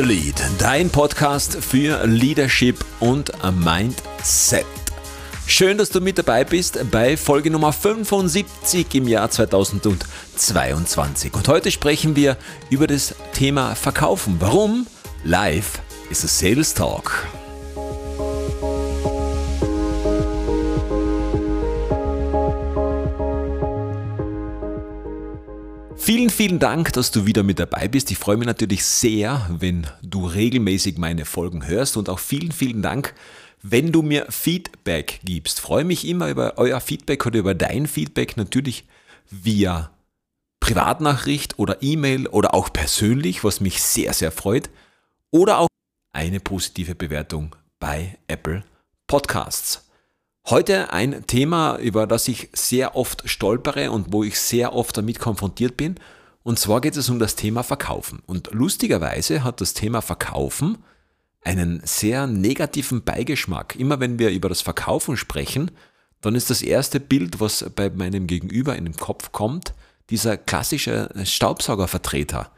The 0.00 0.06
Lead, 0.06 0.42
dein 0.58 0.88
Podcast 0.88 1.62
für 1.62 2.06
Leadership 2.06 2.82
und 3.00 3.30
Mindset. 3.52 4.64
Schön, 5.46 5.76
dass 5.76 5.90
du 5.90 6.00
mit 6.00 6.16
dabei 6.16 6.42
bist 6.42 6.90
bei 6.90 7.18
Folge 7.18 7.50
Nummer 7.50 7.70
75 7.70 8.94
im 8.94 9.06
Jahr 9.06 9.30
2022. 9.30 11.34
Und 11.34 11.46
heute 11.48 11.70
sprechen 11.70 12.16
wir 12.16 12.38
über 12.70 12.86
das 12.86 13.14
Thema 13.34 13.74
Verkaufen. 13.74 14.36
Warum? 14.38 14.86
Live 15.22 15.82
ist 16.08 16.24
a 16.24 16.28
Sales 16.28 16.72
Talk. 16.72 17.26
Vielen, 26.02 26.30
vielen 26.30 26.58
Dank, 26.58 26.94
dass 26.94 27.10
du 27.10 27.26
wieder 27.26 27.42
mit 27.42 27.58
dabei 27.58 27.86
bist. 27.86 28.10
Ich 28.10 28.16
freue 28.16 28.38
mich 28.38 28.46
natürlich 28.46 28.86
sehr, 28.86 29.46
wenn 29.50 29.86
du 30.02 30.26
regelmäßig 30.26 30.96
meine 30.96 31.26
Folgen 31.26 31.66
hörst 31.66 31.98
und 31.98 32.08
auch 32.08 32.18
vielen, 32.18 32.52
vielen 32.52 32.80
Dank, 32.80 33.14
wenn 33.62 33.92
du 33.92 34.00
mir 34.00 34.24
Feedback 34.30 35.20
gibst. 35.24 35.58
Ich 35.58 35.62
freue 35.62 35.84
mich 35.84 36.08
immer 36.08 36.30
über 36.30 36.54
euer 36.56 36.80
Feedback 36.80 37.26
oder 37.26 37.38
über 37.38 37.54
dein 37.54 37.86
Feedback 37.86 38.38
natürlich 38.38 38.86
via 39.30 39.90
Privatnachricht 40.58 41.58
oder 41.58 41.82
E-Mail 41.82 42.28
oder 42.28 42.54
auch 42.54 42.72
persönlich, 42.72 43.44
was 43.44 43.60
mich 43.60 43.82
sehr, 43.82 44.14
sehr 44.14 44.32
freut. 44.32 44.70
Oder 45.30 45.58
auch 45.58 45.68
eine 46.12 46.40
positive 46.40 46.94
Bewertung 46.94 47.54
bei 47.78 48.16
Apple 48.26 48.64
Podcasts. 49.06 49.89
Heute 50.50 50.92
ein 50.92 51.28
Thema, 51.28 51.76
über 51.76 52.08
das 52.08 52.26
ich 52.26 52.48
sehr 52.52 52.96
oft 52.96 53.22
stolpere 53.30 53.92
und 53.92 54.12
wo 54.12 54.24
ich 54.24 54.40
sehr 54.40 54.74
oft 54.74 54.96
damit 54.96 55.20
konfrontiert 55.20 55.76
bin. 55.76 55.94
Und 56.42 56.58
zwar 56.58 56.80
geht 56.80 56.96
es 56.96 57.08
um 57.08 57.20
das 57.20 57.36
Thema 57.36 57.62
Verkaufen. 57.62 58.20
Und 58.26 58.50
lustigerweise 58.50 59.44
hat 59.44 59.60
das 59.60 59.74
Thema 59.74 60.02
Verkaufen 60.02 60.78
einen 61.42 61.80
sehr 61.84 62.26
negativen 62.26 63.04
Beigeschmack. 63.04 63.76
Immer 63.76 64.00
wenn 64.00 64.18
wir 64.18 64.30
über 64.30 64.48
das 64.48 64.60
Verkaufen 64.60 65.16
sprechen, 65.16 65.70
dann 66.20 66.34
ist 66.34 66.50
das 66.50 66.62
erste 66.62 66.98
Bild, 66.98 67.38
was 67.38 67.64
bei 67.76 67.88
meinem 67.88 68.26
Gegenüber 68.26 68.74
in 68.74 68.86
den 68.86 68.96
Kopf 68.96 69.30
kommt, 69.30 69.72
dieser 70.10 70.36
klassische 70.36 71.10
Staubsaugervertreter, 71.22 72.50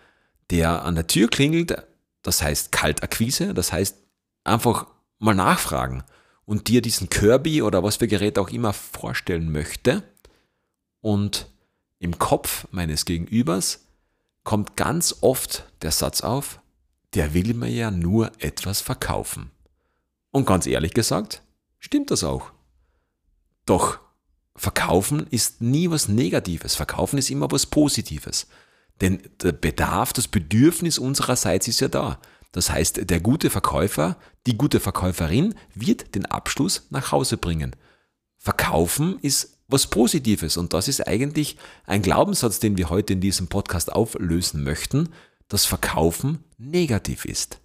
der 0.50 0.86
an 0.86 0.94
der 0.94 1.08
Tür 1.08 1.28
klingelt, 1.28 1.76
das 2.22 2.40
heißt 2.40 2.72
Kaltakquise, 2.72 3.52
das 3.52 3.70
heißt 3.70 3.98
einfach 4.44 4.86
mal 5.18 5.34
nachfragen 5.34 6.04
und 6.44 6.68
dir 6.68 6.82
diesen 6.82 7.08
Kirby 7.08 7.62
oder 7.62 7.82
was 7.82 7.96
für 7.96 8.08
Gerät 8.08 8.38
auch 8.38 8.50
immer 8.50 8.72
vorstellen 8.72 9.50
möchte. 9.52 10.02
Und 11.00 11.48
im 11.98 12.18
Kopf 12.18 12.66
meines 12.70 13.04
Gegenübers 13.04 13.86
kommt 14.44 14.76
ganz 14.76 15.16
oft 15.20 15.70
der 15.82 15.92
Satz 15.92 16.20
auf, 16.20 16.60
der 17.14 17.34
will 17.34 17.54
mir 17.54 17.70
ja 17.70 17.90
nur 17.90 18.32
etwas 18.38 18.80
verkaufen. 18.80 19.50
Und 20.30 20.46
ganz 20.46 20.66
ehrlich 20.66 20.94
gesagt, 20.94 21.42
stimmt 21.78 22.10
das 22.10 22.24
auch. 22.24 22.52
Doch 23.66 24.00
Verkaufen 24.54 25.26
ist 25.28 25.62
nie 25.62 25.90
was 25.90 26.08
Negatives, 26.08 26.74
Verkaufen 26.74 27.18
ist 27.18 27.30
immer 27.30 27.50
was 27.50 27.66
Positives. 27.66 28.48
Denn 29.00 29.22
der 29.42 29.52
Bedarf, 29.52 30.12
das 30.12 30.28
Bedürfnis 30.28 30.98
unsererseits 30.98 31.68
ist 31.68 31.80
ja 31.80 31.88
da. 31.88 32.20
Das 32.52 32.70
heißt, 32.70 33.10
der 33.10 33.20
gute 33.20 33.50
Verkäufer, 33.50 34.16
die 34.46 34.56
gute 34.56 34.78
Verkäuferin 34.78 35.54
wird 35.74 36.14
den 36.14 36.26
Abschluss 36.26 36.86
nach 36.90 37.10
Hause 37.10 37.38
bringen. 37.38 37.74
Verkaufen 38.38 39.18
ist 39.20 39.58
was 39.68 39.86
Positives 39.86 40.56
und 40.56 40.74
das 40.74 40.86
ist 40.86 41.06
eigentlich 41.06 41.56
ein 41.86 42.02
Glaubenssatz, 42.02 42.58
den 42.58 42.76
wir 42.76 42.90
heute 42.90 43.14
in 43.14 43.20
diesem 43.20 43.48
Podcast 43.48 43.90
auflösen 43.90 44.62
möchten, 44.62 45.08
dass 45.48 45.64
Verkaufen 45.64 46.44
negativ 46.58 47.24
ist. 47.24 47.58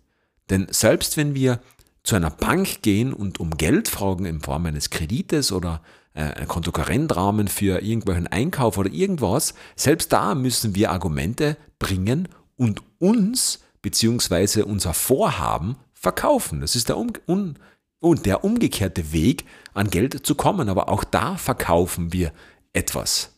Denn 0.50 0.68
selbst 0.70 1.18
wenn 1.18 1.36
wir 1.36 1.60
zu 2.04 2.16
einer 2.16 2.30
Bank 2.30 2.82
gehen 2.82 3.12
und 3.12 3.42
um 3.42 3.52
Geld 3.58 3.90
fragen 3.90 4.26
in 4.26 4.40
Form 4.40 4.66
eines 4.66 4.90
Kredites 4.90 5.52
oder 5.52 5.82
äh, 6.14 6.22
ein 6.22 6.48
Kontokorrentrahmen 6.48 7.50
für 7.50 7.82
irgendwelchen 7.82 8.28
Einkauf 8.28 8.78
oder 8.78 8.90
irgendwas, 8.90 9.54
selbst 9.76 10.14
da 10.14 10.34
müssen 10.34 10.76
wir 10.76 10.92
Argumente 10.92 11.58
bringen 11.80 12.30
und 12.56 12.82
uns 13.00 13.60
beziehungsweise 13.82 14.66
unser 14.66 14.94
Vorhaben 14.94 15.78
verkaufen. 15.94 16.62
Das 16.62 16.76
ist 16.76 16.90
der, 16.90 16.98
um, 16.98 17.14
un, 17.28 17.58
und 18.00 18.26
der 18.26 18.44
umgekehrte 18.44 19.12
Weg, 19.12 19.46
an 19.74 19.90
Geld 19.90 20.26
zu 20.26 20.36
kommen. 20.36 20.70
Aber 20.70 20.90
auch 20.90 21.04
da 21.04 21.38
verkaufen 21.38 22.14
wir 22.14 22.32
etwas. 22.74 23.34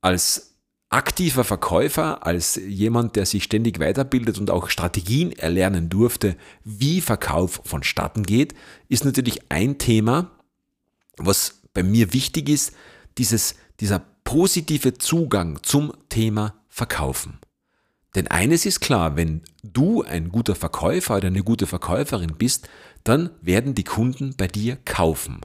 Als 0.00 0.54
aktiver 0.88 1.44
Verkäufer, 1.44 2.26
als 2.26 2.56
jemand, 2.56 3.16
der 3.16 3.24
sich 3.24 3.44
ständig 3.44 3.78
weiterbildet 3.78 4.38
und 4.38 4.50
auch 4.50 4.68
Strategien 4.68 5.32
erlernen 5.32 5.88
durfte, 5.88 6.36
wie 6.64 7.00
Verkauf 7.00 7.60
vonstatten 7.64 8.24
geht, 8.24 8.54
ist 8.88 9.04
natürlich 9.04 9.50
ein 9.50 9.78
Thema, 9.78 10.30
was 11.16 11.62
bei 11.74 11.82
mir 11.82 12.12
wichtig 12.12 12.48
ist, 12.48 12.72
dieses, 13.18 13.54
dieser 13.78 14.00
positive 14.24 14.94
Zugang 14.94 15.62
zum 15.62 15.92
Thema 16.08 16.54
Verkaufen. 16.68 17.39
Denn 18.14 18.26
eines 18.26 18.66
ist 18.66 18.80
klar, 18.80 19.16
wenn 19.16 19.42
du 19.62 20.02
ein 20.02 20.30
guter 20.30 20.56
Verkäufer 20.56 21.16
oder 21.16 21.28
eine 21.28 21.44
gute 21.44 21.66
Verkäuferin 21.66 22.34
bist, 22.36 22.68
dann 23.04 23.30
werden 23.40 23.74
die 23.74 23.84
Kunden 23.84 24.34
bei 24.36 24.48
dir 24.48 24.76
kaufen. 24.84 25.40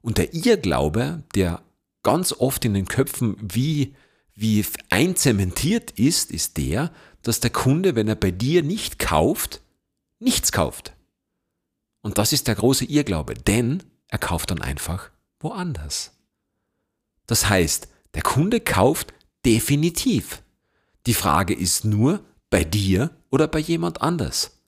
Und 0.00 0.18
der 0.18 0.32
Irrglaube, 0.32 1.22
der 1.34 1.62
ganz 2.02 2.32
oft 2.32 2.64
in 2.64 2.74
den 2.74 2.86
Köpfen 2.86 3.36
wie, 3.40 3.94
wie 4.34 4.64
einzementiert 4.90 5.90
ist, 5.92 6.30
ist 6.30 6.56
der, 6.56 6.92
dass 7.22 7.40
der 7.40 7.50
Kunde, 7.50 7.96
wenn 7.96 8.06
er 8.06 8.14
bei 8.14 8.30
dir 8.30 8.62
nicht 8.62 8.98
kauft, 8.98 9.62
nichts 10.20 10.52
kauft. 10.52 10.92
Und 12.02 12.18
das 12.18 12.32
ist 12.32 12.46
der 12.46 12.54
große 12.54 12.84
Irrglaube, 12.84 13.34
denn 13.34 13.82
er 14.08 14.18
kauft 14.18 14.50
dann 14.50 14.60
einfach 14.60 15.10
woanders. 15.40 16.12
Das 17.26 17.48
heißt, 17.48 17.88
der 18.14 18.22
Kunde 18.22 18.60
kauft 18.60 19.14
definitiv. 19.44 20.42
Die 21.06 21.14
Frage 21.14 21.54
ist 21.54 21.84
nur, 21.84 22.20
bei 22.50 22.64
dir 22.64 23.10
oder 23.30 23.48
bei 23.48 23.58
jemand 23.58 24.00
anders. 24.00 24.60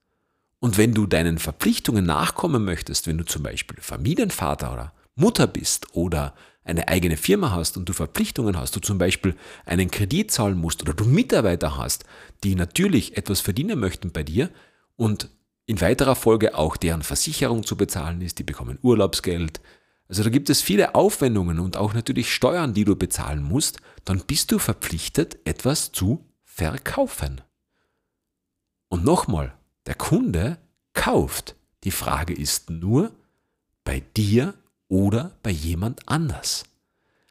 Und 0.58 0.76
wenn 0.76 0.92
du 0.92 1.06
deinen 1.06 1.38
Verpflichtungen 1.38 2.04
nachkommen 2.04 2.64
möchtest, 2.64 3.06
wenn 3.06 3.18
du 3.18 3.24
zum 3.24 3.42
Beispiel 3.42 3.78
Familienvater 3.80 4.72
oder 4.72 4.92
Mutter 5.14 5.46
bist 5.46 5.94
oder 5.94 6.34
eine 6.64 6.88
eigene 6.88 7.16
Firma 7.16 7.52
hast 7.52 7.76
und 7.76 7.88
du 7.88 7.92
Verpflichtungen 7.92 8.58
hast, 8.58 8.74
du 8.74 8.80
zum 8.80 8.98
Beispiel 8.98 9.36
einen 9.64 9.90
Kredit 9.90 10.30
zahlen 10.30 10.58
musst 10.58 10.82
oder 10.82 10.94
du 10.94 11.04
Mitarbeiter 11.04 11.76
hast, 11.76 12.04
die 12.42 12.54
natürlich 12.54 13.16
etwas 13.16 13.40
verdienen 13.40 13.78
möchten 13.78 14.10
bei 14.10 14.24
dir 14.24 14.50
und 14.96 15.30
in 15.66 15.80
weiterer 15.80 16.16
Folge 16.16 16.56
auch 16.56 16.76
deren 16.76 17.02
Versicherung 17.02 17.64
zu 17.64 17.76
bezahlen 17.76 18.20
ist, 18.20 18.38
die 18.38 18.44
bekommen 18.44 18.78
Urlaubsgeld. 18.82 19.60
Also 20.08 20.22
da 20.22 20.30
gibt 20.30 20.50
es 20.50 20.62
viele 20.62 20.94
Aufwendungen 20.94 21.58
und 21.58 21.76
auch 21.76 21.92
natürlich 21.92 22.32
Steuern, 22.32 22.74
die 22.74 22.84
du 22.84 22.94
bezahlen 22.94 23.42
musst, 23.42 23.78
dann 24.04 24.20
bist 24.20 24.52
du 24.52 24.58
verpflichtet, 24.58 25.38
etwas 25.44 25.92
zu 25.92 26.24
verkaufen. 26.44 27.40
Und 28.88 29.04
nochmal, 29.04 29.54
der 29.86 29.96
Kunde 29.96 30.58
kauft. 30.92 31.56
Die 31.84 31.90
Frage 31.90 32.34
ist 32.34 32.70
nur, 32.70 33.12
bei 33.84 34.00
dir 34.16 34.54
oder 34.88 35.36
bei 35.42 35.50
jemand 35.50 36.08
anders. 36.08 36.64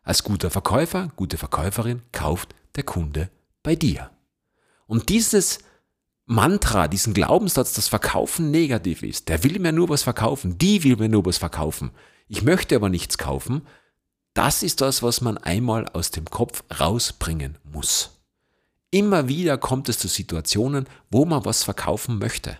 Als 0.03 0.23
guter 0.23 0.51
Verkäufer, 0.51 1.11
gute 1.15 1.37
Verkäuferin 1.37 2.01
kauft 2.11 2.55
der 2.75 2.83
Kunde 2.83 3.29
bei 3.63 3.75
dir. 3.75 4.11
Und 4.85 5.09
dieses 5.09 5.59
Mantra, 6.25 6.87
diesen 6.87 7.13
Glaubenssatz, 7.13 7.73
dass 7.73 7.87
Verkaufen 7.87 8.51
negativ 8.51 9.03
ist, 9.03 9.29
der 9.29 9.43
will 9.43 9.59
mir 9.59 9.71
nur 9.71 9.89
was 9.89 10.03
verkaufen, 10.03 10.57
die 10.57 10.83
will 10.83 10.95
mir 10.95 11.09
nur 11.09 11.25
was 11.25 11.37
verkaufen, 11.37 11.91
ich 12.27 12.43
möchte 12.43 12.75
aber 12.75 12.89
nichts 12.89 13.17
kaufen, 13.17 13.61
das 14.33 14.63
ist 14.63 14.81
das, 14.81 15.01
was 15.01 15.21
man 15.21 15.37
einmal 15.37 15.87
aus 15.89 16.11
dem 16.11 16.25
Kopf 16.25 16.63
rausbringen 16.79 17.57
muss. 17.63 18.11
Immer 18.91 19.27
wieder 19.27 19.57
kommt 19.57 19.89
es 19.89 19.97
zu 19.97 20.07
Situationen, 20.07 20.87
wo 21.09 21.25
man 21.25 21.45
was 21.45 21.63
verkaufen 21.63 22.17
möchte. 22.17 22.57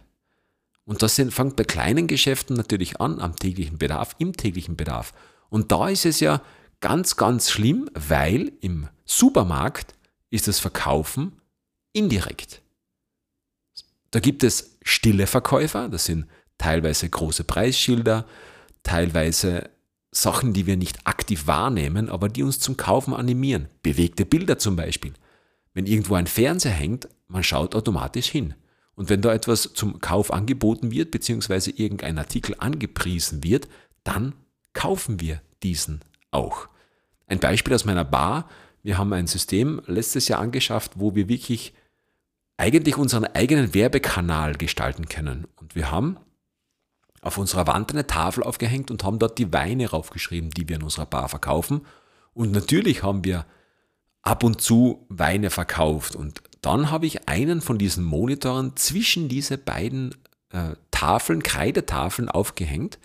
Und 0.85 1.01
das 1.01 1.15
fängt 1.15 1.55
bei 1.55 1.63
kleinen 1.63 2.07
Geschäften 2.07 2.55
natürlich 2.55 3.01
an, 3.01 3.19
am 3.19 3.35
täglichen 3.35 3.77
Bedarf, 3.77 4.15
im 4.19 4.37
täglichen 4.37 4.77
Bedarf. 4.77 5.13
Und 5.49 5.71
da 5.71 5.89
ist 5.89 6.05
es 6.05 6.19
ja 6.19 6.41
ganz, 6.79 7.15
ganz 7.15 7.49
schlimm, 7.49 7.89
weil 7.93 8.51
im 8.61 8.87
Supermarkt 9.05 9.95
ist 10.29 10.47
das 10.47 10.59
Verkaufen 10.59 11.33
indirekt. 11.91 12.61
Da 14.11 14.19
gibt 14.19 14.43
es 14.43 14.77
stille 14.83 15.27
Verkäufer, 15.27 15.89
das 15.89 16.05
sind 16.05 16.27
teilweise 16.57 17.09
große 17.09 17.43
Preisschilder, 17.43 18.25
teilweise 18.85 19.69
Sachen, 20.11 20.53
die 20.53 20.65
wir 20.65 20.77
nicht 20.77 21.05
aktiv 21.05 21.47
wahrnehmen, 21.47 22.09
aber 22.09 22.29
die 22.29 22.43
uns 22.43 22.59
zum 22.59 22.77
Kaufen 22.77 23.13
animieren. 23.13 23.67
Bewegte 23.83 24.25
Bilder 24.25 24.57
zum 24.57 24.77
Beispiel. 24.77 25.13
Wenn 25.73 25.85
irgendwo 25.85 26.15
ein 26.15 26.27
Fernseher 26.27 26.71
hängt, 26.71 27.09
man 27.27 27.43
schaut 27.43 27.75
automatisch 27.75 28.27
hin. 28.27 28.53
Und 28.95 29.09
wenn 29.09 29.21
da 29.21 29.33
etwas 29.33 29.73
zum 29.73 29.99
Kauf 29.99 30.31
angeboten 30.31 30.91
wird, 30.91 31.11
beziehungsweise 31.11 31.71
irgendein 31.71 32.17
Artikel 32.17 32.55
angepriesen 32.57 33.43
wird, 33.43 33.67
dann 34.05 34.33
kaufen 34.71 35.19
wir 35.19 35.41
diesen 35.63 35.99
auch. 36.31 36.69
Ein 37.27 37.39
Beispiel 37.39 37.73
aus 37.73 37.83
meiner 37.83 38.05
Bar. 38.05 38.49
Wir 38.83 38.97
haben 38.97 39.11
ein 39.11 39.27
System 39.27 39.81
letztes 39.85 40.29
Jahr 40.29 40.39
angeschafft, 40.39 40.93
wo 40.95 41.13
wir 41.15 41.27
wirklich 41.27 41.73
eigentlich 42.55 42.95
unseren 42.95 43.25
eigenen 43.25 43.73
Werbekanal 43.73 44.55
gestalten 44.55 45.09
können. 45.09 45.45
Und 45.57 45.75
wir 45.75 45.91
haben 45.91 46.17
auf 47.25 47.37
unserer 47.37 47.65
Wand 47.65 47.91
eine 47.91 48.05
Tafel 48.05 48.43
aufgehängt 48.43 48.91
und 48.91 49.03
haben 49.03 49.17
dort 49.17 49.39
die 49.39 49.51
Weine 49.51 49.89
raufgeschrieben, 49.89 50.51
die 50.51 50.69
wir 50.69 50.75
in 50.75 50.83
unserer 50.83 51.07
Bar 51.07 51.27
verkaufen. 51.27 51.81
Und 52.33 52.51
natürlich 52.51 53.01
haben 53.01 53.25
wir 53.25 53.45
ab 54.21 54.43
und 54.43 54.61
zu 54.61 55.05
Weine 55.09 55.49
verkauft. 55.49 56.15
Und 56.15 56.43
dann 56.61 56.91
habe 56.91 57.07
ich 57.07 57.27
einen 57.27 57.61
von 57.61 57.79
diesen 57.79 58.03
Monitoren 58.03 58.75
zwischen 58.75 59.27
diese 59.27 59.57
beiden 59.57 60.13
äh, 60.51 60.75
Tafeln, 60.91 61.41
Kreidetafeln 61.41 62.29
aufgehängt 62.29 62.99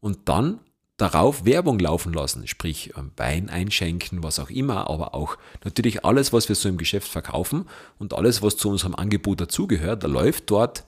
und 0.00 0.28
dann 0.28 0.60
darauf 0.96 1.44
Werbung 1.44 1.78
laufen 1.78 2.14
lassen, 2.14 2.46
sprich 2.46 2.94
ähm, 2.96 3.12
Wein 3.18 3.50
einschenken, 3.50 4.22
was 4.22 4.38
auch 4.38 4.48
immer, 4.48 4.88
aber 4.88 5.14
auch 5.14 5.36
natürlich 5.64 6.02
alles, 6.04 6.32
was 6.32 6.48
wir 6.48 6.56
so 6.56 6.70
im 6.70 6.78
Geschäft 6.78 7.08
verkaufen 7.08 7.66
und 7.98 8.14
alles, 8.14 8.40
was 8.40 8.56
zu 8.56 8.70
unserem 8.70 8.94
Angebot 8.94 9.40
dazugehört, 9.40 10.04
da 10.04 10.08
läuft 10.08 10.50
dort 10.50 10.84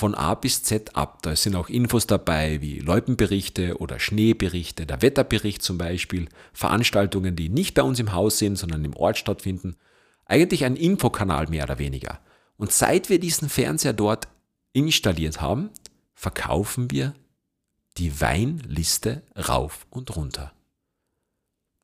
von 0.00 0.14
A 0.14 0.34
bis 0.34 0.62
Z 0.62 0.96
ab. 0.96 1.20
Da 1.20 1.36
sind 1.36 1.54
auch 1.54 1.68
Infos 1.68 2.06
dabei 2.06 2.62
wie 2.62 2.78
Loipenberichte 2.78 3.76
oder 3.80 4.00
Schneeberichte, 4.00 4.86
der 4.86 5.02
Wetterbericht 5.02 5.60
zum 5.60 5.76
Beispiel, 5.76 6.30
Veranstaltungen, 6.54 7.36
die 7.36 7.50
nicht 7.50 7.74
bei 7.74 7.82
uns 7.82 7.98
im 7.98 8.14
Haus 8.14 8.38
sind, 8.38 8.56
sondern 8.56 8.82
im 8.82 8.96
Ort 8.96 9.18
stattfinden. 9.18 9.76
Eigentlich 10.24 10.64
ein 10.64 10.76
Infokanal 10.76 11.48
mehr 11.48 11.64
oder 11.64 11.78
weniger. 11.78 12.18
Und 12.56 12.72
seit 12.72 13.10
wir 13.10 13.20
diesen 13.20 13.50
Fernseher 13.50 13.92
dort 13.92 14.28
installiert 14.72 15.42
haben, 15.42 15.68
verkaufen 16.14 16.90
wir 16.90 17.12
die 17.98 18.22
Weinliste 18.22 19.22
rauf 19.36 19.86
und 19.90 20.16
runter. 20.16 20.54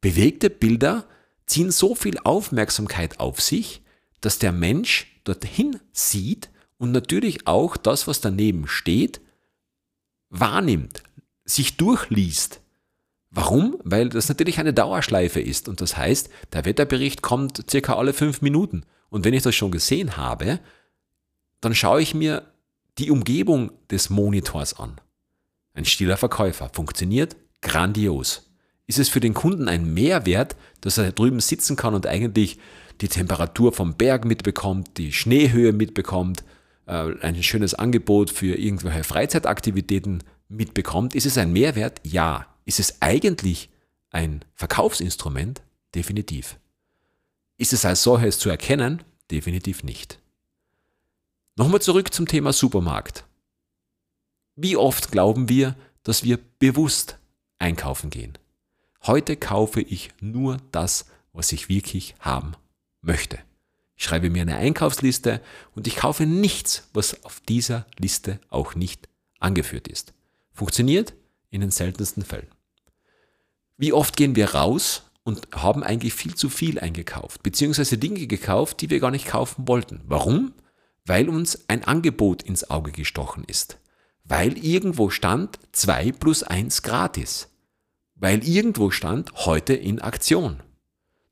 Bewegte 0.01 0.49
Bilder 0.49 1.05
ziehen 1.45 1.71
so 1.71 1.95
viel 1.95 2.19
Aufmerksamkeit 2.21 3.21
auf 3.21 3.43
sich, 3.43 3.83
dass 4.23 4.39
der 4.39 4.53
Mensch 4.53 5.21
dorthin 5.25 5.81
sieht 5.93 6.49
und 6.79 6.93
natürlich 6.93 7.47
auch 7.47 7.77
das, 7.77 8.07
was 8.07 8.21
daneben 8.21 8.69
steht, 8.69 9.21
wahrnimmt, 10.29 11.03
sich 11.45 11.77
durchliest. 11.77 12.61
Warum? 13.31 13.77
Weil 13.85 14.09
das 14.09 14.29
natürlich 14.29 14.59
eine 14.59 14.73
Dauerschleife 14.73 15.41
ist 15.41 15.69
und 15.69 15.81
das 15.81 15.97
heißt, 15.97 16.31
der 16.53 16.65
Wetterbericht 16.65 17.23
kommt 17.23 17.71
circa 17.71 17.97
alle 17.97 18.13
fünf 18.13 18.41
Minuten. 18.41 18.85
Und 19.09 19.25
wenn 19.25 19.35
ich 19.35 19.43
das 19.43 19.55
schon 19.55 19.71
gesehen 19.71 20.17
habe, 20.17 20.61
dann 21.61 21.75
schaue 21.75 22.03
ich 22.03 22.15
mir 22.15 22.51
die 22.99 23.11
Umgebung 23.11 23.73
des 23.91 24.11
Monitors 24.11 24.79
an. 24.79 25.01
Ein 25.75 25.85
stiller 25.85 26.17
Verkäufer. 26.17 26.71
Funktioniert 26.73 27.37
grandios. 27.61 28.51
Ist 28.87 28.99
es 28.99 29.09
für 29.09 29.21
den 29.21 29.35
Kunden 29.35 29.69
ein 29.69 29.93
Mehrwert, 29.93 30.57
dass 30.81 30.99
er 30.99 31.13
drüben 31.13 31.41
sitzen 31.41 31.77
kann 31.77 31.95
und 31.95 32.07
eigentlich 32.07 32.59
die 33.01 33.09
Temperatur 33.09 33.73
vom 33.73 33.95
Berg 33.95 34.25
mitbekommt, 34.25 34.97
die 34.97 35.13
Schneehöhe 35.13 35.73
mitbekommt, 35.73 36.45
ein 36.87 37.43
schönes 37.43 37.75
Angebot 37.75 38.31
für 38.31 38.57
irgendwelche 38.57 39.05
Freizeitaktivitäten 39.05 40.23
mitbekommt? 40.49 41.15
Ist 41.15 41.27
es 41.27 41.39
ein 41.39 41.53
Mehrwert? 41.53 42.01
Ja. 42.05 42.47
Ist 42.65 42.81
es 42.81 43.01
eigentlich 43.01 43.71
ein 44.11 44.45
Verkaufsinstrument? 44.55 45.63
Definitiv. 45.95 46.59
Ist 47.59 47.73
es 47.73 47.85
als 47.85 48.03
solches 48.03 48.39
zu 48.39 48.51
erkennen? 48.51 49.03
Definitiv 49.31 49.83
nicht. 49.83 50.21
Nochmal 51.57 51.81
zurück 51.81 52.13
zum 52.13 52.27
Thema 52.27 52.53
Supermarkt. 52.53 53.25
Wie 54.57 54.77
oft 54.77 55.11
glauben 55.11 55.49
wir, 55.49 55.75
dass 56.03 56.23
wir 56.23 56.39
bewusst 56.59 57.19
einkaufen 57.59 58.11
gehen? 58.11 58.39
Heute 59.03 59.37
kaufe 59.37 59.81
ich 59.81 60.11
nur 60.21 60.59
das, 60.73 61.07
was 61.33 61.53
ich 61.53 61.69
wirklich 61.69 62.15
haben 62.21 62.53
möchte. 63.01 63.39
Ich 63.97 64.05
schreibe 64.05 64.31
mir 64.31 64.43
eine 64.43 64.57
Einkaufsliste 64.57 65.41
und 65.75 65.87
ich 65.87 65.97
kaufe 65.97 66.27
nichts, 66.27 66.89
was 66.93 67.25
auf 67.25 67.41
dieser 67.41 67.87
Liste 67.99 68.39
auch 68.51 68.75
nicht 68.75 69.09
angeführt 69.41 69.89
ist. 69.89 70.13
Funktioniert 70.53 71.15
in 71.51 71.63
den 71.63 71.71
seltensten 71.71 72.25
Fällen. 72.25 72.49
Wie 73.79 73.93
oft 73.93 74.17
gehen 74.17 74.37
wir 74.37 74.55
raus 74.55 75.11
und 75.23 75.49
haben 75.55 75.83
eigentlich 75.83 76.15
viel 76.15 76.35
zu 76.35 76.49
viel 76.49 76.79
eingekauft, 76.79 77.43
beziehungsweise 77.43 77.99
Dinge 77.99 78.27
gekauft, 78.27 78.81
die 78.81 78.91
wir 78.91 79.01
gar 79.01 79.11
nicht 79.11 79.27
kaufen 79.27 79.67
wollten. 79.67 80.01
Warum? 80.07 80.53
Weil 81.05 81.29
uns 81.29 81.69
ein 81.69 81.85
Angebot 81.85 82.43
ins 82.43 82.71
Auge 82.71 82.93
gestochen 82.93 83.45
ist. 83.45 83.79
Weil 84.25 84.57
irgendwo 84.57 85.11
stand 85.11 85.59
2 85.73 86.13
plus 86.13 86.43
1 86.43 86.83
gratis. 86.83 87.49
Weil 88.15 88.47
irgendwo 88.47 88.91
stand 88.91 89.33
heute 89.47 89.75
in 89.75 90.01
Aktion. 90.01 90.63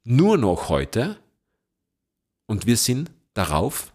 Nur 0.02 0.38
noch 0.38 0.68
heute 0.68 1.18
und 2.46 2.66
wir 2.66 2.76
sind 2.76 3.10
darauf 3.34 3.92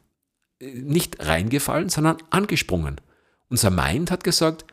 äh, 0.60 0.74
nicht 0.74 1.26
reingefallen, 1.26 1.90
sondern 1.90 2.18
angesprungen. 2.30 3.02
Unser 3.50 3.72
Mind 3.72 4.12
hat 4.12 4.24
gesagt, 4.24 4.66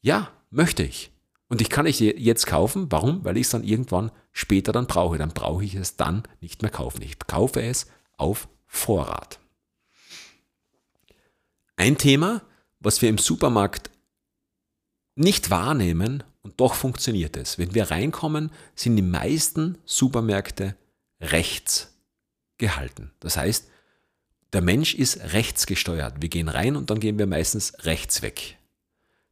ja, 0.00 0.30
möchte 0.50 0.82
ich. 0.82 1.10
Und 1.48 1.60
ich 1.60 1.68
kann 1.68 1.86
es 1.86 1.98
jetzt 1.98 2.46
kaufen. 2.46 2.90
Warum? 2.90 3.24
Weil 3.24 3.36
ich 3.36 3.42
es 3.42 3.50
dann 3.50 3.64
irgendwann 3.64 4.10
später 4.32 4.72
dann 4.72 4.86
brauche. 4.86 5.18
Dann 5.18 5.34
brauche 5.34 5.64
ich 5.64 5.74
es 5.74 5.96
dann 5.96 6.22
nicht 6.40 6.62
mehr 6.62 6.70
kaufen. 6.70 7.02
Ich 7.02 7.18
kaufe 7.18 7.60
es 7.62 7.86
auf 8.16 8.48
Vorrat. 8.66 9.38
Ein 11.76 11.98
Thema, 11.98 12.42
was 12.80 13.02
wir 13.02 13.08
im 13.08 13.18
Supermarkt 13.18 13.90
nicht 15.14 15.50
wahrnehmen 15.50 16.24
und 16.40 16.58
doch 16.58 16.74
funktioniert 16.74 17.36
es. 17.36 17.58
Wenn 17.58 17.74
wir 17.74 17.90
reinkommen, 17.90 18.50
sind 18.74 18.96
die 18.96 19.02
meisten 19.02 19.78
Supermärkte 19.84 20.74
rechts 21.20 21.91
gehalten. 22.62 23.10
Das 23.20 23.36
heißt, 23.36 23.68
der 24.52 24.62
Mensch 24.62 24.94
ist 24.94 25.32
rechtsgesteuert. 25.32 26.22
Wir 26.22 26.28
gehen 26.28 26.48
rein 26.48 26.76
und 26.76 26.90
dann 26.90 27.00
gehen 27.00 27.18
wir 27.18 27.26
meistens 27.26 27.72
rechts 27.80 28.22
weg. 28.22 28.56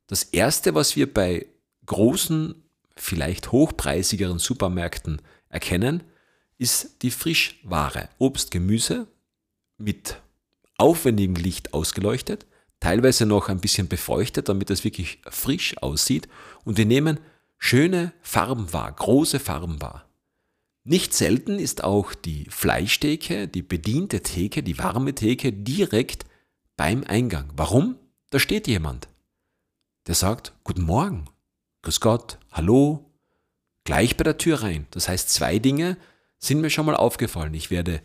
Das 0.08 0.24
Erste, 0.24 0.74
was 0.74 0.96
wir 0.96 1.12
bei 1.12 1.46
großen, 1.86 2.54
vielleicht 2.96 3.52
hochpreisigeren 3.52 4.38
Supermärkten 4.38 5.22
erkennen, 5.48 6.02
ist 6.58 7.02
die 7.02 7.12
Frischware. 7.12 8.08
Obst, 8.18 8.50
Gemüse 8.50 9.06
mit 9.78 10.20
aufwendigem 10.76 11.36
Licht 11.36 11.72
ausgeleuchtet, 11.72 12.46
teilweise 12.80 13.26
noch 13.26 13.48
ein 13.48 13.60
bisschen 13.60 13.86
befeuchtet, 13.86 14.48
damit 14.48 14.70
es 14.70 14.82
wirklich 14.82 15.20
frisch 15.30 15.76
aussieht. 15.78 16.28
Und 16.64 16.78
wir 16.78 16.86
nehmen 16.86 17.20
schöne 17.58 18.12
Farben 18.22 18.72
wahr, 18.72 18.90
große 18.90 19.38
Farben 19.38 19.80
wahr. 19.80 20.09
Nicht 20.84 21.12
selten 21.12 21.58
ist 21.58 21.84
auch 21.84 22.14
die 22.14 22.46
Fleischtheke, 22.48 23.48
die 23.48 23.62
bediente 23.62 24.22
Theke, 24.22 24.62
die 24.62 24.78
warme 24.78 25.14
Theke 25.14 25.52
direkt 25.52 26.24
beim 26.76 27.04
Eingang. 27.04 27.52
Warum? 27.54 27.96
Da 28.30 28.38
steht 28.38 28.66
jemand. 28.66 29.08
Der 30.06 30.14
sagt, 30.14 30.54
guten 30.64 30.82
Morgen, 30.82 31.26
grüß 31.82 32.00
Gott, 32.00 32.38
hallo, 32.50 33.12
gleich 33.84 34.16
bei 34.16 34.24
der 34.24 34.38
Tür 34.38 34.62
rein. 34.62 34.86
Das 34.90 35.08
heißt, 35.08 35.28
zwei 35.28 35.58
Dinge 35.58 35.98
sind 36.38 36.62
mir 36.62 36.70
schon 36.70 36.86
mal 36.86 36.96
aufgefallen. 36.96 37.52
Ich 37.52 37.70
werde 37.70 38.00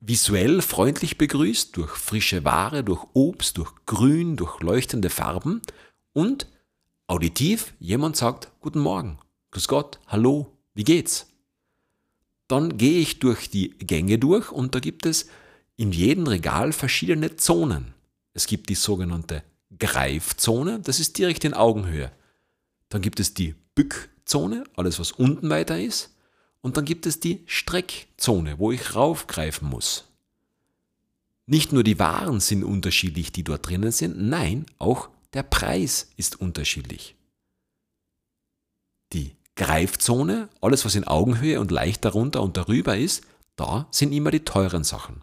visuell 0.00 0.62
freundlich 0.62 1.18
begrüßt 1.18 1.76
durch 1.76 1.92
frische 1.92 2.44
Ware, 2.44 2.82
durch 2.82 3.06
Obst, 3.14 3.58
durch 3.58 3.72
Grün, 3.86 4.36
durch 4.36 4.60
leuchtende 4.60 5.10
Farben 5.10 5.62
und 6.12 6.48
auditiv 7.06 7.74
jemand 7.78 8.16
sagt, 8.16 8.50
guten 8.60 8.80
Morgen, 8.80 9.18
grüß 9.52 9.68
Gott, 9.68 10.00
hallo, 10.08 10.58
wie 10.74 10.84
geht's? 10.84 11.28
Dann 12.48 12.78
gehe 12.78 13.00
ich 13.00 13.18
durch 13.18 13.50
die 13.50 13.70
Gänge 13.78 14.18
durch 14.18 14.50
und 14.50 14.74
da 14.74 14.80
gibt 14.80 15.06
es 15.06 15.28
in 15.76 15.92
jedem 15.92 16.26
Regal 16.26 16.72
verschiedene 16.72 17.36
Zonen. 17.36 17.94
Es 18.32 18.46
gibt 18.46 18.68
die 18.68 18.74
sogenannte 18.74 19.42
Greifzone, 19.78 20.80
das 20.80 20.98
ist 20.98 21.18
direkt 21.18 21.44
in 21.44 21.54
Augenhöhe. 21.54 22.10
Dann 22.88 23.02
gibt 23.02 23.20
es 23.20 23.34
die 23.34 23.54
Bückzone, 23.74 24.64
alles 24.76 24.98
was 24.98 25.12
unten 25.12 25.50
weiter 25.50 25.80
ist. 25.80 26.14
Und 26.60 26.76
dann 26.76 26.84
gibt 26.84 27.06
es 27.06 27.20
die 27.20 27.44
Streckzone, 27.46 28.58
wo 28.58 28.72
ich 28.72 28.94
raufgreifen 28.94 29.68
muss. 29.68 30.04
Nicht 31.46 31.72
nur 31.72 31.84
die 31.84 31.98
Waren 31.98 32.40
sind 32.40 32.64
unterschiedlich, 32.64 33.32
die 33.32 33.44
dort 33.44 33.68
drinnen 33.68 33.92
sind, 33.92 34.20
nein, 34.20 34.66
auch 34.78 35.08
der 35.32 35.42
Preis 35.42 36.10
ist 36.16 36.40
unterschiedlich. 36.40 37.14
Die 39.12 39.37
Greifzone, 39.58 40.48
alles 40.60 40.84
was 40.84 40.94
in 40.94 41.06
Augenhöhe 41.06 41.60
und 41.60 41.70
leicht 41.70 42.04
darunter 42.04 42.42
und 42.42 42.56
darüber 42.56 42.96
ist, 42.96 43.24
da 43.56 43.88
sind 43.90 44.12
immer 44.12 44.30
die 44.30 44.44
teuren 44.44 44.84
Sachen. 44.84 45.22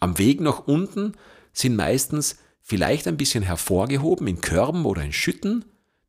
Am 0.00 0.18
Weg 0.18 0.40
nach 0.40 0.66
unten 0.66 1.14
sind 1.52 1.76
meistens 1.76 2.36
vielleicht 2.60 3.06
ein 3.06 3.16
bisschen 3.16 3.44
hervorgehoben 3.44 4.26
in 4.26 4.40
Körben 4.40 4.84
oder 4.84 5.04
in 5.04 5.12
Schütten 5.12 5.64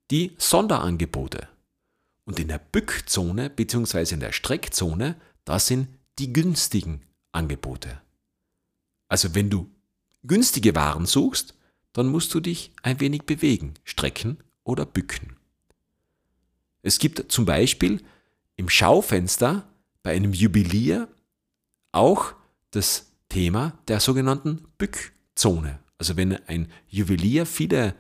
die 0.10 0.34
Sonderangebote. 0.38 1.48
Und 2.26 2.40
in 2.40 2.48
der 2.48 2.58
Bückzone 2.58 3.50
bzw. 3.50 4.14
in 4.14 4.20
der 4.20 4.32
Streckzone, 4.32 5.16
da 5.46 5.60
sind 5.60 5.90
die 6.18 6.34
günstigen 6.34 7.02
Angebote. 7.32 8.02
Also 9.08 9.36
wenn 9.36 9.52
du 9.52 9.70
günstige 10.24 10.74
Waren 10.74 11.06
suchst, 11.06 11.54
dann 11.92 12.08
musst 12.08 12.34
du 12.34 12.40
dich 12.40 12.72
ein 12.82 13.00
wenig 13.00 13.24
bewegen, 13.24 13.76
strecken 13.84 14.40
oder 14.64 14.86
bücken. 14.86 15.36
Es 16.84 17.00
gibt 17.00 17.32
zum 17.32 17.46
Beispiel 17.46 18.04
im 18.58 18.70
Schaufenster 18.70 19.68
bei 20.04 20.14
einem 20.14 20.34
Jubilier 20.34 21.08
auch 21.92 22.34
das 22.72 23.12
Thema 23.30 23.74
der 23.88 24.00
sogenannten 24.00 24.66
Bückzone. 24.78 25.80
Also 25.98 26.18
wenn 26.18 26.34
ein 26.48 26.70
Juwelier 26.88 27.46
viele 27.46 27.96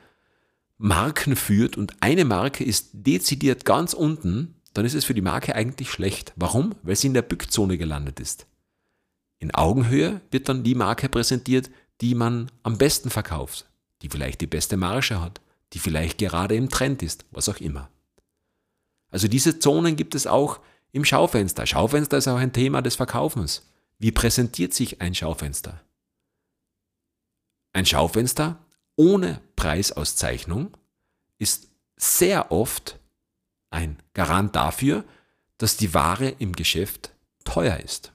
Marken 0.78 1.38
führt 1.38 1.78
und 1.78 1.94
eine 2.02 2.26
Marke 2.26 2.64
ist 2.64 2.90
dezidiert 2.92 3.64
ganz 3.64 3.94
unten, 3.94 4.56
dann 4.74 4.86
ist 4.86 4.96
es 4.96 5.06
für 5.06 5.14
die 5.14 5.22
Marke 5.22 5.56
eigentlich 5.56 5.90
schlecht. 5.90 6.34
Warum? 6.36 6.76
Weil 6.84 6.98
sie 6.98 7.08
in 7.08 7.14
der 7.14 7.22
Bückzone 7.22 7.78
gelandet 7.78 8.20
ist. 8.20 8.48
In 9.40 9.54
Augenhöhe 9.54 10.20
wird 10.32 10.50
dann 10.50 10.64
die 10.64 10.76
Marke 10.76 11.08
präsentiert, 11.08 11.70
die 12.02 12.16
man 12.16 12.52
am 12.64 12.78
besten 12.78 13.10
verkauft, 13.10 13.70
die 14.02 14.10
vielleicht 14.10 14.42
die 14.42 14.48
beste 14.48 14.76
Marge 14.76 15.22
hat, 15.22 15.40
die 15.72 15.80
vielleicht 15.80 16.18
gerade 16.18 16.56
im 16.56 16.70
Trend 16.70 17.02
ist, 17.04 17.26
was 17.32 17.48
auch 17.48 17.58
immer. 17.58 17.90
Also 19.14 19.28
diese 19.28 19.60
Zonen 19.60 19.96
gibt 19.96 20.16
es 20.16 20.26
auch 20.26 20.60
im 20.92 21.06
Schaufenster. 21.06 21.68
Schaufenster 21.68 22.18
ist 22.18 22.28
auch 22.28 22.38
ein 22.38 22.52
Thema 22.52 22.82
des 22.82 22.96
Verkaufens. 22.96 23.62
Wie 24.00 24.12
präsentiert 24.12 24.74
sich 24.74 25.02
ein 25.02 25.14
Schaufenster? 25.14 25.80
Ein 27.74 27.86
Schaufenster 27.86 28.58
ohne 28.96 29.40
Preisauszeichnung 29.56 30.76
ist 31.38 31.68
sehr 31.96 32.52
oft 32.52 33.00
ein 33.70 34.00
Garant 34.16 34.56
dafür, 34.56 35.06
dass 35.60 35.78
die 35.78 35.94
Ware 35.94 36.30
im 36.40 36.54
Geschäft 36.54 37.12
teuer 37.46 37.78
ist, 37.78 38.14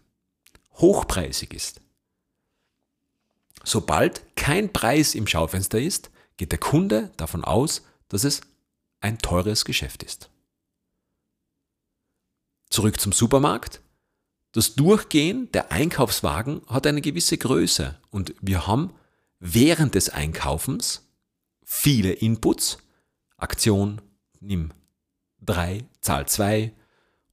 hochpreisig 0.75 1.55
ist. 1.55 1.81
Sobald 3.63 4.35
kein 4.35 4.73
Preis 4.73 5.15
im 5.15 5.29
Schaufenster 5.29 5.81
ist, 5.81 6.11
geht 6.37 6.51
der 6.51 6.59
Kunde 6.59 7.13
davon 7.17 7.45
aus, 7.45 7.85
dass 8.09 8.25
es 8.25 8.41
ein 9.01 9.19
teures 9.19 9.65
Geschäft 9.65 10.03
ist. 10.03 10.31
Zurück 12.71 13.01
zum 13.01 13.13
Supermarkt. 13.13 13.81
Das 14.53 14.75
Durchgehen 14.75 15.51
der 15.53 15.73
Einkaufswagen 15.73 16.63
hat 16.67 16.87
eine 16.87 17.01
gewisse 17.01 17.39
Größe 17.39 17.99
und 18.11 18.35
wir 18.41 18.67
haben 18.67 18.93
während 19.41 19.95
des 19.95 20.11
Einkaufens 20.11 21.09
viele 21.65 22.13
Inputs. 22.13 22.79
Aktion, 23.37 24.01
nimm 24.41 24.73
drei, 25.41 25.85
zahl 26.01 26.27
zwei 26.27 26.73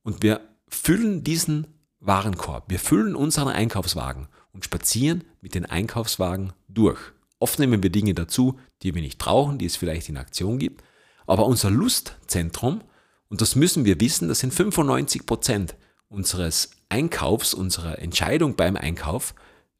und 0.04 0.22
wir 0.22 0.42
füllen 0.68 1.24
diesen 1.24 1.68
Warenkorb, 2.00 2.70
wir 2.70 2.80
füllen 2.80 3.16
unseren 3.16 3.48
Einkaufswagen 3.48 4.28
und 4.52 4.64
spazieren 4.64 5.24
mit 5.42 5.56
den 5.56 5.66
Einkaufswagen 5.66 6.54
durch. 6.68 7.00
Oft 7.40 7.60
nehmen 7.60 7.82
wir 7.82 7.90
Dinge 7.90 8.14
dazu, 8.14 8.60
die 8.84 8.94
wir 8.94 9.02
nicht 9.02 9.18
brauchen, 9.18 9.58
die 9.58 9.66
es 9.66 9.76
vielleicht 9.76 10.10
in 10.10 10.18
Aktion 10.18 10.60
gibt, 10.60 10.84
aber 11.26 11.46
unser 11.46 11.72
Lustzentrum, 11.72 12.82
und 13.30 13.42
das 13.42 13.56
müssen 13.56 13.86
wir 13.86 14.00
wissen, 14.00 14.28
das 14.28 14.40
sind 14.40 14.54
95 14.54 15.26
Prozent 15.26 15.76
unseres 16.08 16.72
Einkaufs, 16.90 17.54
unserer 17.54 18.00
Entscheidung 18.00 18.56
beim 18.56 18.76
Einkauf, 18.76 19.34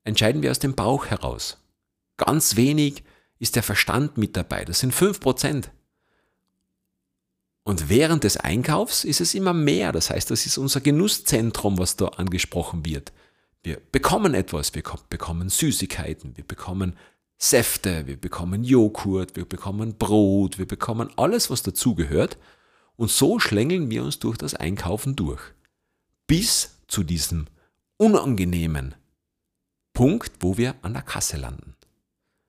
entscheiden 0.04 0.42
wir 0.42 0.52
aus 0.52 0.60
dem 0.60 0.76
Bauch 0.76 1.08
heraus. 1.08 1.58
Ganz 2.18 2.56
wenig 2.56 3.04
ist 3.40 3.56
der 3.56 3.64
Verstand 3.64 4.18
mit 4.18 4.36
dabei, 4.36 4.66
das 4.66 4.80
sind 4.80 4.94
5 4.94 5.20
Prozent. 5.20 5.72
Und 7.68 7.90
während 7.90 8.24
des 8.24 8.38
Einkaufs 8.38 9.04
ist 9.04 9.22
es 9.22 9.34
immer 9.34 9.52
mehr. 9.52 9.92
Das 9.92 10.12
heißt, 10.12 10.30
das 10.30 10.46
ist 10.46 10.60
unser 10.60 10.82
Genusszentrum, 10.82 11.80
was 11.80 11.98
da 11.98 12.10
angesprochen 12.10 12.86
wird. 12.86 13.12
Wir 13.64 13.82
bekommen 13.92 14.36
etwas, 14.36 14.76
wir 14.76 14.84
bekommen 15.10 15.50
Süßigkeiten, 15.50 16.38
wir 16.38 16.44
bekommen 16.44 16.96
Säfte, 17.40 18.06
wir 18.06 18.18
bekommen 18.18 18.64
Joghurt, 18.64 19.36
wir 19.36 19.46
bekommen 19.46 19.98
Brot, 19.98 20.60
wir 20.60 20.68
bekommen 20.68 21.10
alles, 21.18 21.50
was 21.50 21.64
dazugehört. 21.64 22.38
Und 22.98 23.12
so 23.12 23.40
schlängeln 23.40 23.90
wir 23.90 24.04
uns 24.04 24.20
durch 24.20 24.38
das 24.38 24.54
Einkaufen 24.54 25.16
durch. 25.16 25.42
Bis 26.28 26.80
zu 26.88 27.04
diesem 27.04 27.48
unangenehmen 27.98 28.96
Punkt, 29.94 30.32
wo 30.40 30.58
wir 30.58 30.76
an 30.82 30.94
der 30.94 31.02
Kasse 31.02 31.38
landen. 31.38 31.76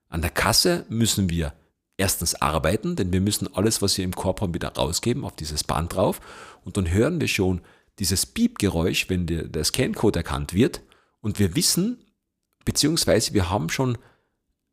An 0.09 0.21
der 0.23 0.31
Kasse 0.31 0.85
müssen 0.88 1.31
wir 1.31 1.53
erstens 1.97 2.35
arbeiten, 2.35 2.97
denn 2.97 3.12
wir 3.12 3.21
müssen 3.21 3.53
alles, 3.55 3.83
was 3.83 3.97
wir 3.97 4.05
im 4.05 4.15
Korb 4.15 4.41
haben, 4.41 4.55
wieder 4.55 4.75
rausgeben 4.75 5.25
auf 5.25 5.37
dieses 5.37 5.65
Band 5.65 5.95
drauf. 5.95 6.21
Und 6.65 6.76
dann 6.76 6.91
hören 6.91 7.21
wir 7.21 7.29
schon 7.29 7.61
dieses 7.99 8.26
Piepgeräusch, 8.26 9.09
wenn 9.09 9.26
der, 9.26 9.45
der 9.45 9.65
Scancode 9.65 10.17
erkannt 10.17 10.53
wird. 10.53 10.83
Und 11.21 11.38
wir 11.38 11.57
wissen, 11.57 12.05
beziehungsweise 12.65 13.33
wir 13.33 13.50
haben 13.50 13.71
schon 13.71 13.97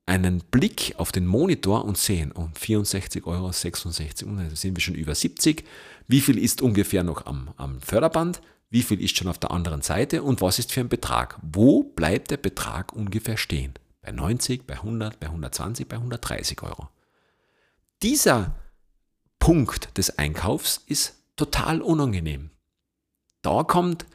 einen 0.05 0.39
Blick 0.39 0.95
auf 0.97 1.11
den 1.11 1.25
Monitor 1.25 1.85
und 1.85 1.97
sehen, 1.97 2.33
oh, 2.35 2.49
64,66 2.59 3.25
Euro, 3.25 4.49
da 4.49 4.55
sind 4.55 4.75
wir 4.75 4.81
schon 4.81 4.95
über 4.95 5.15
70. 5.15 5.63
Wie 6.07 6.21
viel 6.21 6.37
ist 6.37 6.61
ungefähr 6.61 7.03
noch 7.03 7.25
am, 7.25 7.53
am 7.57 7.79
Förderband? 7.81 8.41
Wie 8.69 8.81
viel 8.81 9.01
ist 9.01 9.15
schon 9.15 9.27
auf 9.27 9.37
der 9.37 9.51
anderen 9.51 9.81
Seite? 9.81 10.23
Und 10.23 10.41
was 10.41 10.59
ist 10.59 10.71
für 10.71 10.81
ein 10.81 10.89
Betrag? 10.89 11.39
Wo 11.41 11.83
bleibt 11.83 12.31
der 12.31 12.37
Betrag 12.37 12.91
ungefähr 12.91 13.37
stehen? 13.37 13.73
Bei 14.01 14.11
90, 14.11 14.67
bei 14.67 14.73
100, 14.73 15.19
bei 15.19 15.27
120, 15.27 15.87
bei 15.87 15.95
130 15.95 16.61
Euro. 16.63 16.89
Dieser 18.01 18.55
Punkt 19.39 19.97
des 19.97 20.17
Einkaufs 20.17 20.81
ist 20.87 21.15
total 21.35 21.81
unangenehm. 21.81 22.49
Da 23.41 23.63
kommt 23.63 24.05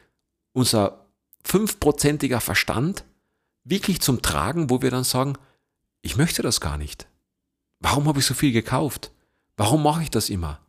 unser 0.53 1.05
fünfprozentiger 1.43 2.41
Verstand 2.41 3.05
wirklich 3.63 4.01
zum 4.01 4.21
Tragen, 4.21 4.69
wo 4.69 4.81
wir 4.81 4.91
dann 4.91 5.03
sagen, 5.03 5.37
ich 6.01 6.17
möchte 6.17 6.41
das 6.41 6.61
gar 6.61 6.77
nicht. 6.77 7.07
Warum 7.79 8.07
habe 8.07 8.19
ich 8.19 8.25
so 8.25 8.33
viel 8.33 8.51
gekauft? 8.51 9.11
Warum 9.57 9.83
mache 9.83 10.03
ich 10.03 10.09
das 10.09 10.29
immer? 10.29 10.59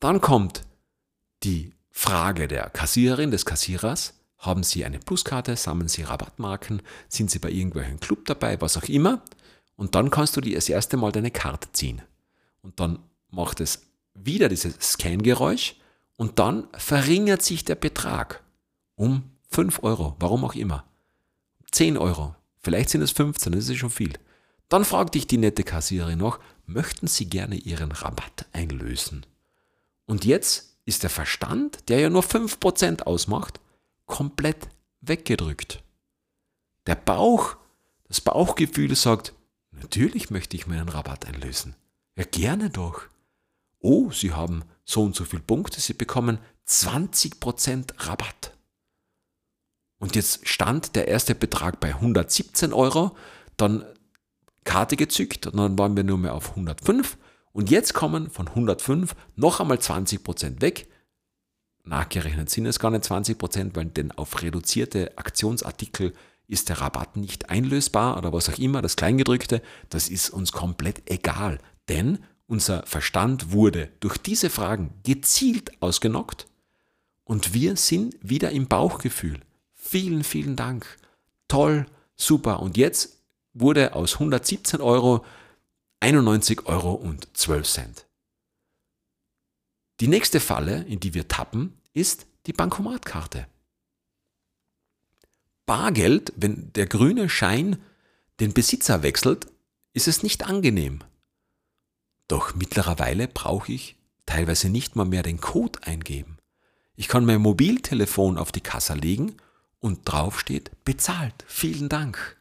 Dann 0.00 0.20
kommt 0.20 0.62
die 1.42 1.72
Frage 1.90 2.48
der 2.48 2.70
Kassiererin, 2.70 3.30
des 3.30 3.44
Kassierers, 3.44 4.14
haben 4.38 4.62
Sie 4.62 4.84
eine 4.84 4.98
Pluskarte, 4.98 5.56
sammeln 5.56 5.88
Sie 5.88 6.02
Rabattmarken, 6.02 6.82
sind 7.08 7.30
Sie 7.30 7.38
bei 7.38 7.50
irgendwelchen 7.50 8.00
Club 8.00 8.24
dabei, 8.24 8.60
was 8.60 8.76
auch 8.76 8.88
immer. 8.88 9.22
Und 9.76 9.94
dann 9.94 10.10
kannst 10.10 10.36
du 10.36 10.40
dir 10.40 10.56
das 10.56 10.68
erste 10.68 10.96
Mal 10.96 11.12
deine 11.12 11.30
Karte 11.30 11.70
ziehen 11.72 12.02
und 12.62 12.78
dann 12.80 12.98
macht 13.30 13.60
es 13.60 13.86
wieder 14.14 14.48
dieses 14.48 14.74
Scan-Geräusch 14.80 15.76
und 16.16 16.38
dann 16.38 16.68
verringert 16.72 17.42
sich 17.42 17.64
der 17.64 17.74
Betrag 17.74 18.42
um 18.94 19.24
5 19.50 19.82
Euro, 19.82 20.16
warum 20.18 20.44
auch 20.44 20.54
immer. 20.54 20.84
10 21.72 21.96
Euro, 21.96 22.34
vielleicht 22.60 22.90
sind 22.90 23.02
es 23.02 23.10
15, 23.12 23.52
das 23.52 23.68
ist 23.68 23.78
schon 23.78 23.90
viel. 23.90 24.12
Dann 24.68 24.84
fragt 24.84 25.14
dich 25.14 25.26
die 25.26 25.38
nette 25.38 25.64
Kassiererin 25.64 26.18
noch, 26.18 26.38
möchten 26.66 27.06
Sie 27.06 27.26
gerne 27.26 27.56
Ihren 27.56 27.92
Rabatt 27.92 28.46
einlösen? 28.52 29.26
Und 30.06 30.24
jetzt 30.24 30.78
ist 30.84 31.02
der 31.02 31.10
Verstand, 31.10 31.88
der 31.88 32.00
ja 32.00 32.10
nur 32.10 32.22
5% 32.22 33.02
ausmacht, 33.02 33.60
komplett 34.06 34.68
weggedrückt. 35.00 35.82
Der 36.86 36.96
Bauch, 36.96 37.56
das 38.08 38.20
Bauchgefühl 38.20 38.94
sagt, 38.96 39.32
natürlich 39.70 40.30
möchte 40.30 40.56
ich 40.56 40.66
meinen 40.66 40.88
Rabatt 40.88 41.26
einlösen. 41.26 41.76
Ja, 42.16 42.24
gerne 42.24 42.70
doch. 42.70 43.02
Oh, 43.78 44.10
Sie 44.10 44.32
haben 44.32 44.64
so 44.84 45.02
und 45.02 45.14
so 45.14 45.24
viele 45.24 45.42
Punkte, 45.42 45.80
Sie 45.80 45.94
bekommen 45.94 46.38
20% 46.66 48.08
Rabatt. 48.08 48.56
Und 49.98 50.16
jetzt 50.16 50.48
stand 50.48 50.96
der 50.96 51.08
erste 51.08 51.34
Betrag 51.34 51.78
bei 51.78 51.94
117 51.94 52.72
Euro, 52.72 53.16
dann 53.56 53.84
Karte 54.64 54.96
gezückt 54.96 55.46
und 55.46 55.56
dann 55.56 55.78
waren 55.78 55.96
wir 55.96 56.04
nur 56.04 56.18
mehr 56.18 56.34
auf 56.34 56.50
105 56.50 57.18
und 57.52 57.70
jetzt 57.70 57.94
kommen 57.94 58.30
von 58.30 58.48
105 58.48 59.14
noch 59.36 59.60
einmal 59.60 59.78
20% 59.78 60.60
weg. 60.60 60.88
Nachgerechnet 61.84 62.48
sind 62.48 62.66
es 62.66 62.78
gar 62.78 62.90
nicht 62.90 63.04
20%, 63.04 63.74
weil 63.74 63.86
denn 63.86 64.12
auf 64.12 64.40
reduzierte 64.42 65.18
Aktionsartikel 65.18 66.12
ist 66.46 66.68
der 66.68 66.80
Rabatt 66.80 67.16
nicht 67.16 67.50
einlösbar 67.50 68.18
oder 68.18 68.32
was 68.32 68.48
auch 68.48 68.58
immer, 68.58 68.82
das 68.82 68.96
Kleingedrückte, 68.96 69.62
das 69.88 70.08
ist 70.08 70.30
uns 70.30 70.52
komplett 70.52 71.10
egal. 71.10 71.58
Denn 71.88 72.18
unser 72.46 72.84
Verstand 72.86 73.52
wurde 73.52 73.88
durch 74.00 74.18
diese 74.18 74.50
Fragen 74.50 74.92
gezielt 75.02 75.82
ausgenockt 75.82 76.46
und 77.24 77.54
wir 77.54 77.76
sind 77.76 78.16
wieder 78.20 78.50
im 78.50 78.68
Bauchgefühl. 78.68 79.40
Vielen, 79.72 80.22
vielen 80.22 80.54
Dank. 80.54 80.98
Toll, 81.48 81.86
super. 82.14 82.60
Und 82.60 82.76
jetzt 82.76 83.21
wurde 83.54 83.94
aus 83.94 84.14
117 84.14 84.80
Euro 84.80 85.24
91 86.00 86.66
Euro 86.66 86.92
und 86.94 87.28
12 87.36 87.68
Cent. 87.68 88.06
Die 90.00 90.08
nächste 90.08 90.40
Falle, 90.40 90.82
in 90.84 90.98
die 90.98 91.14
wir 91.14 91.28
tappen, 91.28 91.78
ist 91.92 92.26
die 92.46 92.52
Bankomatkarte. 92.52 93.46
Bargeld, 95.64 96.32
wenn 96.36 96.72
der 96.72 96.86
grüne 96.86 97.28
Schein 97.28 97.80
den 98.40 98.52
Besitzer 98.52 99.02
wechselt, 99.02 99.46
ist 99.92 100.08
es 100.08 100.22
nicht 100.24 100.44
angenehm. 100.44 101.04
Doch 102.26 102.54
mittlerweile 102.54 103.28
brauche 103.28 103.72
ich 103.72 103.96
teilweise 104.26 104.70
nicht 104.70 104.96
mal 104.96 105.04
mehr 105.04 105.22
den 105.22 105.40
Code 105.40 105.78
eingeben. 105.84 106.38
Ich 106.96 107.08
kann 107.08 107.24
mein 107.24 107.40
Mobiltelefon 107.40 108.38
auf 108.38 108.50
die 108.52 108.60
Kasse 108.60 108.94
legen 108.94 109.36
und 109.78 110.00
drauf 110.04 110.40
steht 110.40 110.84
bezahlt. 110.84 111.44
Vielen 111.46 111.88
Dank. 111.88 112.36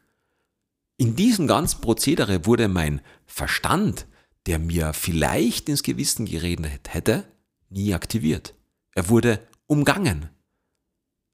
In 1.01 1.15
diesem 1.15 1.48
ganzen 1.48 1.81
Prozedere 1.81 2.46
wurde 2.46 2.67
mein 2.67 3.01
Verstand, 3.25 4.05
der 4.46 4.60
mir 4.60 4.93
vielleicht 4.93 5.67
ins 5.67 5.81
Gewissen 5.81 6.27
geredet 6.27 6.93
hätte, 6.93 7.25
nie 7.70 7.96
aktiviert. 7.96 8.53
Er 8.93 9.10
wurde 9.10 9.39
umgangen. 9.65 10.29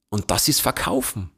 Und 0.07 0.31
das 0.31 0.47
ist 0.47 0.62
Verkaufen. 0.62 1.31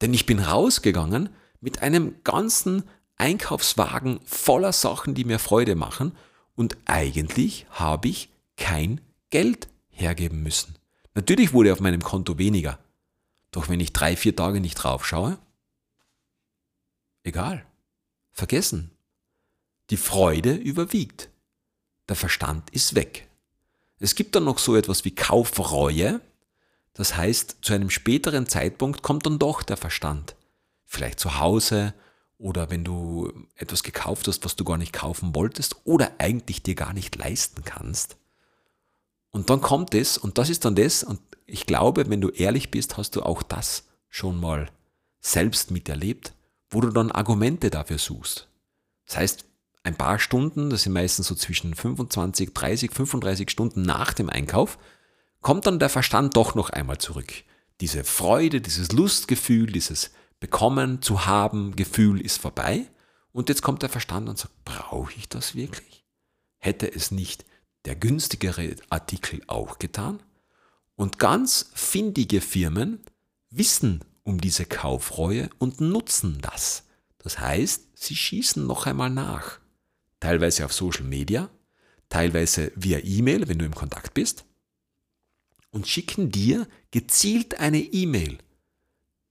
Denn 0.00 0.12
ich 0.12 0.26
bin 0.26 0.40
rausgegangen 0.40 1.28
mit 1.60 1.80
einem 1.80 2.16
ganzen 2.24 2.82
Einkaufswagen 3.14 4.18
voller 4.24 4.72
Sachen, 4.72 5.14
die 5.14 5.24
mir 5.24 5.38
Freude 5.38 5.76
machen 5.76 6.16
und 6.56 6.76
eigentlich 6.86 7.66
habe 7.70 8.08
ich 8.08 8.30
kein 8.56 9.00
Geld 9.30 9.68
hergeben 9.90 10.42
müssen. 10.42 10.74
Natürlich 11.14 11.52
wurde 11.52 11.72
auf 11.72 11.78
meinem 11.78 12.02
Konto 12.02 12.36
weniger. 12.38 12.80
Doch 13.52 13.68
wenn 13.68 13.78
ich 13.78 13.92
drei, 13.92 14.16
vier 14.16 14.34
Tage 14.34 14.60
nicht 14.60 14.74
drauf 14.74 15.06
schaue, 15.06 15.38
egal. 17.22 17.66
Vergessen. 18.32 18.90
Die 19.90 19.96
Freude 19.96 20.54
überwiegt. 20.54 21.28
Der 22.08 22.16
Verstand 22.16 22.70
ist 22.70 22.94
weg. 22.94 23.28
Es 23.98 24.14
gibt 24.14 24.34
dann 24.34 24.44
noch 24.44 24.58
so 24.58 24.74
etwas 24.74 25.04
wie 25.04 25.14
Kaufreue. 25.14 26.20
Das 26.94 27.16
heißt, 27.16 27.58
zu 27.62 27.72
einem 27.72 27.90
späteren 27.90 28.46
Zeitpunkt 28.46 29.02
kommt 29.02 29.26
dann 29.26 29.38
doch 29.38 29.62
der 29.62 29.76
Verstand. 29.76 30.34
Vielleicht 30.86 31.20
zu 31.20 31.38
Hause 31.38 31.94
oder 32.36 32.70
wenn 32.70 32.84
du 32.84 33.32
etwas 33.54 33.84
gekauft 33.84 34.26
hast, 34.26 34.44
was 34.44 34.56
du 34.56 34.64
gar 34.64 34.76
nicht 34.76 34.92
kaufen 34.92 35.34
wolltest 35.34 35.76
oder 35.84 36.10
eigentlich 36.18 36.62
dir 36.62 36.74
gar 36.74 36.92
nicht 36.92 37.14
leisten 37.16 37.64
kannst. 37.64 38.16
Und 39.30 39.48
dann 39.48 39.60
kommt 39.60 39.94
es, 39.94 40.18
und 40.18 40.38
das 40.38 40.50
ist 40.50 40.64
dann 40.64 40.74
das, 40.74 41.04
und 41.04 41.20
ich 41.46 41.66
glaube, 41.66 42.10
wenn 42.10 42.20
du 42.20 42.30
ehrlich 42.30 42.70
bist, 42.70 42.96
hast 42.96 43.16
du 43.16 43.22
auch 43.22 43.42
das 43.42 43.84
schon 44.08 44.38
mal 44.38 44.70
selbst 45.20 45.70
miterlebt, 45.70 46.34
wo 46.72 46.80
du 46.80 46.90
dann 46.90 47.12
Argumente 47.12 47.70
dafür 47.70 47.98
suchst. 47.98 48.48
Das 49.06 49.16
heißt, 49.18 49.44
ein 49.84 49.96
paar 49.96 50.18
Stunden, 50.18 50.70
das 50.70 50.82
sind 50.82 50.92
meistens 50.92 51.26
so 51.26 51.34
zwischen 51.34 51.74
25, 51.74 52.54
30, 52.54 52.92
35 52.92 53.50
Stunden 53.50 53.82
nach 53.82 54.12
dem 54.12 54.30
Einkauf, 54.30 54.78
kommt 55.40 55.66
dann 55.66 55.78
der 55.78 55.88
Verstand 55.88 56.36
doch 56.36 56.54
noch 56.54 56.70
einmal 56.70 56.98
zurück. 56.98 57.32
Diese 57.80 58.04
Freude, 58.04 58.60
dieses 58.60 58.92
Lustgefühl, 58.92 59.66
dieses 59.66 60.12
Bekommen 60.40 61.02
zu 61.02 61.26
haben 61.26 61.76
Gefühl 61.76 62.20
ist 62.20 62.40
vorbei. 62.40 62.88
Und 63.32 63.48
jetzt 63.48 63.62
kommt 63.62 63.82
der 63.82 63.88
Verstand 63.88 64.28
und 64.28 64.38
sagt, 64.38 64.64
brauche 64.64 65.12
ich 65.16 65.28
das 65.28 65.54
wirklich? 65.54 66.04
Hätte 66.58 66.92
es 66.92 67.10
nicht 67.10 67.44
der 67.84 67.96
günstigere 67.96 68.76
Artikel 68.88 69.42
auch 69.46 69.78
getan? 69.78 70.22
Und 70.94 71.18
ganz 71.18 71.70
findige 71.74 72.40
Firmen 72.40 73.00
wissen 73.50 74.04
um 74.24 74.40
diese 74.40 74.64
Kaufreue 74.64 75.50
und 75.58 75.80
nutzen 75.80 76.38
das. 76.40 76.84
Das 77.18 77.38
heißt, 77.38 77.88
sie 77.94 78.16
schießen 78.16 78.66
noch 78.66 78.86
einmal 78.86 79.10
nach. 79.10 79.58
Teilweise 80.20 80.64
auf 80.64 80.72
Social 80.72 81.04
Media, 81.04 81.50
teilweise 82.08 82.72
via 82.76 82.98
E-Mail, 82.98 83.48
wenn 83.48 83.58
du 83.58 83.64
im 83.64 83.74
Kontakt 83.74 84.14
bist, 84.14 84.44
und 85.70 85.88
schicken 85.88 86.30
dir 86.30 86.68
gezielt 86.90 87.58
eine 87.58 87.80
E-Mail, 87.80 88.38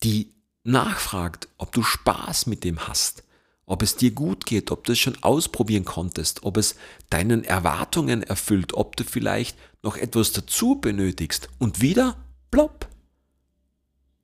die 0.03 0.33
nachfragt, 0.63 1.47
ob 1.57 1.71
du 1.71 1.83
Spaß 1.83 2.47
mit 2.47 2.63
dem 2.63 2.87
hast, 2.87 3.23
ob 3.65 3.83
es 3.83 3.95
dir 3.95 4.11
gut 4.11 4.45
geht, 4.45 4.71
ob 4.71 4.83
du 4.83 4.93
es 4.93 4.99
schon 4.99 5.21
ausprobieren 5.23 5.85
konntest, 5.85 6.43
ob 6.43 6.57
es 6.57 6.75
deinen 7.09 7.43
Erwartungen 7.43 8.23
erfüllt, 8.23 8.73
ob 8.73 8.95
du 8.95 9.03
vielleicht 9.03 9.57
noch 9.83 9.97
etwas 9.97 10.31
dazu 10.33 10.75
benötigst 10.75 11.49
und 11.59 11.81
wieder 11.81 12.17
plopp. 12.49 12.89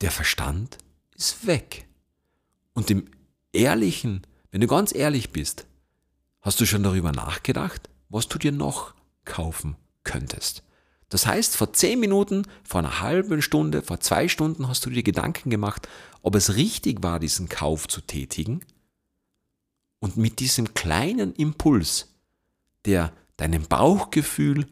Der 0.00 0.10
Verstand 0.10 0.78
ist 1.14 1.46
weg. 1.46 1.88
Und 2.72 2.90
im 2.90 3.10
ehrlichen, 3.52 4.26
wenn 4.50 4.60
du 4.60 4.66
ganz 4.66 4.94
ehrlich 4.94 5.30
bist, 5.30 5.66
hast 6.40 6.60
du 6.60 6.66
schon 6.66 6.82
darüber 6.82 7.12
nachgedacht, 7.12 7.88
was 8.08 8.28
du 8.28 8.38
dir 8.38 8.52
noch 8.52 8.94
kaufen 9.24 9.76
könntest. 10.04 10.62
Das 11.08 11.26
heißt, 11.26 11.56
vor 11.56 11.72
zehn 11.72 11.98
Minuten, 12.00 12.46
vor 12.64 12.80
einer 12.80 13.00
halben 13.00 13.42
Stunde, 13.42 13.82
vor 13.82 14.00
zwei 14.00 14.28
Stunden 14.28 14.68
hast 14.68 14.84
du 14.84 14.90
dir 14.90 15.02
Gedanken 15.02 15.50
gemacht, 15.50 15.88
ob 16.22 16.34
es 16.34 16.54
richtig 16.54 17.02
war, 17.02 17.18
diesen 17.18 17.48
Kauf 17.48 17.88
zu 17.88 18.00
tätigen 18.00 18.60
und 20.00 20.16
mit 20.16 20.38
diesem 20.38 20.74
kleinen 20.74 21.34
Impuls, 21.34 22.08
der 22.84 23.12
deinem 23.36 23.66
Bauchgefühl 23.66 24.66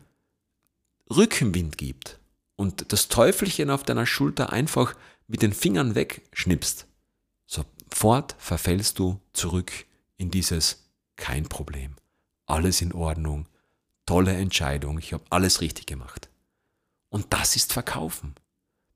Rückenwind 1.11 1.79
gibt 1.79 2.19
und 2.57 2.93
das 2.93 3.09
Teufelchen 3.09 3.71
auf 3.71 3.83
deiner 3.83 4.07
Schulter 4.07 4.53
einfach 4.53 4.95
mit 5.27 5.43
den 5.43 5.53
Fingern 5.53 5.95
wegschnippst, 5.95 6.87
sofort 7.47 8.37
verfällst 8.39 8.99
du 8.99 9.21
zurück 9.33 9.73
in 10.17 10.31
dieses 10.31 10.91
kein 11.17 11.49
Problem, 11.49 11.97
alles 12.47 12.81
in 12.81 12.93
Ordnung, 12.93 13.49
tolle 14.05 14.35
Entscheidung, 14.35 14.99
ich 14.99 15.13
habe 15.13 15.25
alles 15.31 15.61
richtig 15.61 15.87
gemacht. 15.87 16.29
Und 17.09 17.33
das 17.33 17.57
ist 17.57 17.73
Verkaufen. 17.73 18.35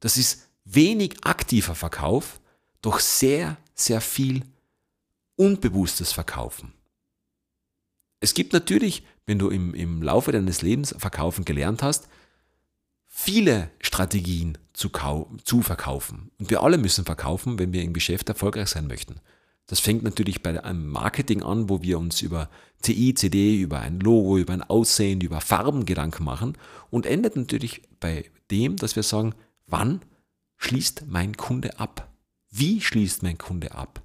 Das 0.00 0.16
ist 0.16 0.48
wenig 0.64 1.24
aktiver 1.24 1.74
Verkauf, 1.74 2.40
doch 2.82 3.00
sehr, 3.00 3.56
sehr 3.74 4.00
viel 4.00 4.44
unbewusstes 5.36 6.12
Verkaufen. 6.12 6.72
Es 8.20 8.34
gibt 8.34 8.52
natürlich, 8.52 9.04
wenn 9.26 9.38
du 9.38 9.48
im, 9.48 9.74
im 9.74 10.02
Laufe 10.02 10.32
deines 10.32 10.60
Lebens 10.62 10.94
Verkaufen 10.98 11.44
gelernt 11.44 11.82
hast, 11.82 12.08
viele 13.20 13.70
Strategien 13.80 14.56
zu, 14.72 14.90
zu 15.44 15.62
verkaufen. 15.62 16.30
Und 16.38 16.50
wir 16.50 16.62
alle 16.62 16.78
müssen 16.78 17.04
verkaufen, 17.04 17.58
wenn 17.58 17.72
wir 17.72 17.82
im 17.82 17.92
Geschäft 17.92 18.28
erfolgreich 18.28 18.68
sein 18.68 18.86
möchten. 18.86 19.20
Das 19.66 19.78
fängt 19.78 20.02
natürlich 20.02 20.42
bei 20.42 20.64
einem 20.64 20.88
Marketing 20.88 21.42
an, 21.42 21.68
wo 21.68 21.82
wir 21.82 21.98
uns 21.98 22.22
über 22.22 22.48
CI, 22.82 23.14
CD, 23.14 23.60
über 23.60 23.80
ein 23.80 24.00
Logo, 24.00 24.38
über 24.38 24.54
ein 24.54 24.62
Aussehen, 24.62 25.20
über 25.20 25.40
Farben 25.40 25.84
Gedanken 25.84 26.24
machen 26.24 26.56
und 26.88 27.06
endet 27.06 27.36
natürlich 27.36 27.82
bei 28.00 28.24
dem, 28.50 28.76
dass 28.76 28.96
wir 28.96 29.02
sagen, 29.02 29.34
wann 29.66 30.00
schließt 30.56 31.04
mein 31.06 31.36
Kunde 31.36 31.78
ab? 31.78 32.10
Wie 32.50 32.80
schließt 32.80 33.22
mein 33.22 33.38
Kunde 33.38 33.72
ab? 33.72 34.02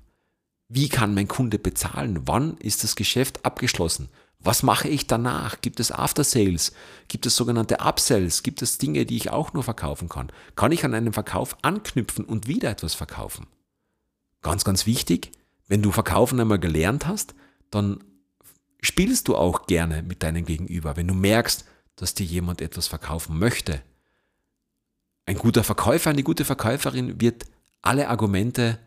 Wie 0.67 0.89
kann 0.89 1.13
mein 1.13 1.27
Kunde 1.27 1.57
bezahlen? 1.57 2.19
Wann 2.25 2.57
ist 2.57 2.83
das 2.83 2.95
Geschäft 2.95 3.45
abgeschlossen? 3.45 4.09
Was 4.45 4.61
mache 4.61 4.87
ich 4.87 5.07
danach? 5.07 5.59
Gibt 5.61 5.79
es 5.79 5.91
After 5.91 6.23
Sales? 6.23 6.71
Gibt 7.07 7.25
es 7.25 7.35
sogenannte 7.35 7.79
Upsells? 7.79 8.43
Gibt 8.43 8.61
es 8.61 8.77
Dinge, 8.77 9.07
die 9.07 9.17
ich 9.17 9.31
auch 9.31 9.53
nur 9.53 9.63
verkaufen 9.63 10.07
kann? 10.07 10.31
Kann 10.55 10.71
ich 10.71 10.85
an 10.85 10.93
einem 10.93 11.13
Verkauf 11.13 11.57
anknüpfen 11.63 12.23
und 12.25 12.47
wieder 12.47 12.69
etwas 12.69 12.93
verkaufen? 12.93 13.47
Ganz, 14.43 14.63
ganz 14.63 14.85
wichtig, 14.85 15.31
wenn 15.67 15.81
du 15.81 15.91
Verkaufen 15.91 16.39
einmal 16.39 16.59
gelernt 16.59 17.07
hast, 17.07 17.33
dann 17.71 18.03
spielst 18.81 19.27
du 19.27 19.35
auch 19.35 19.65
gerne 19.65 20.03
mit 20.03 20.21
deinem 20.21 20.45
Gegenüber. 20.45 20.95
Wenn 20.95 21.07
du 21.07 21.15
merkst, 21.15 21.65
dass 21.95 22.13
dir 22.13 22.27
jemand 22.27 22.61
etwas 22.61 22.85
verkaufen 22.85 23.39
möchte. 23.39 23.81
Ein 25.25 25.39
guter 25.39 25.63
Verkäufer, 25.63 26.11
eine 26.11 26.21
gute 26.21 26.45
Verkäuferin 26.45 27.19
wird 27.19 27.45
alle 27.81 28.09
Argumente 28.09 28.77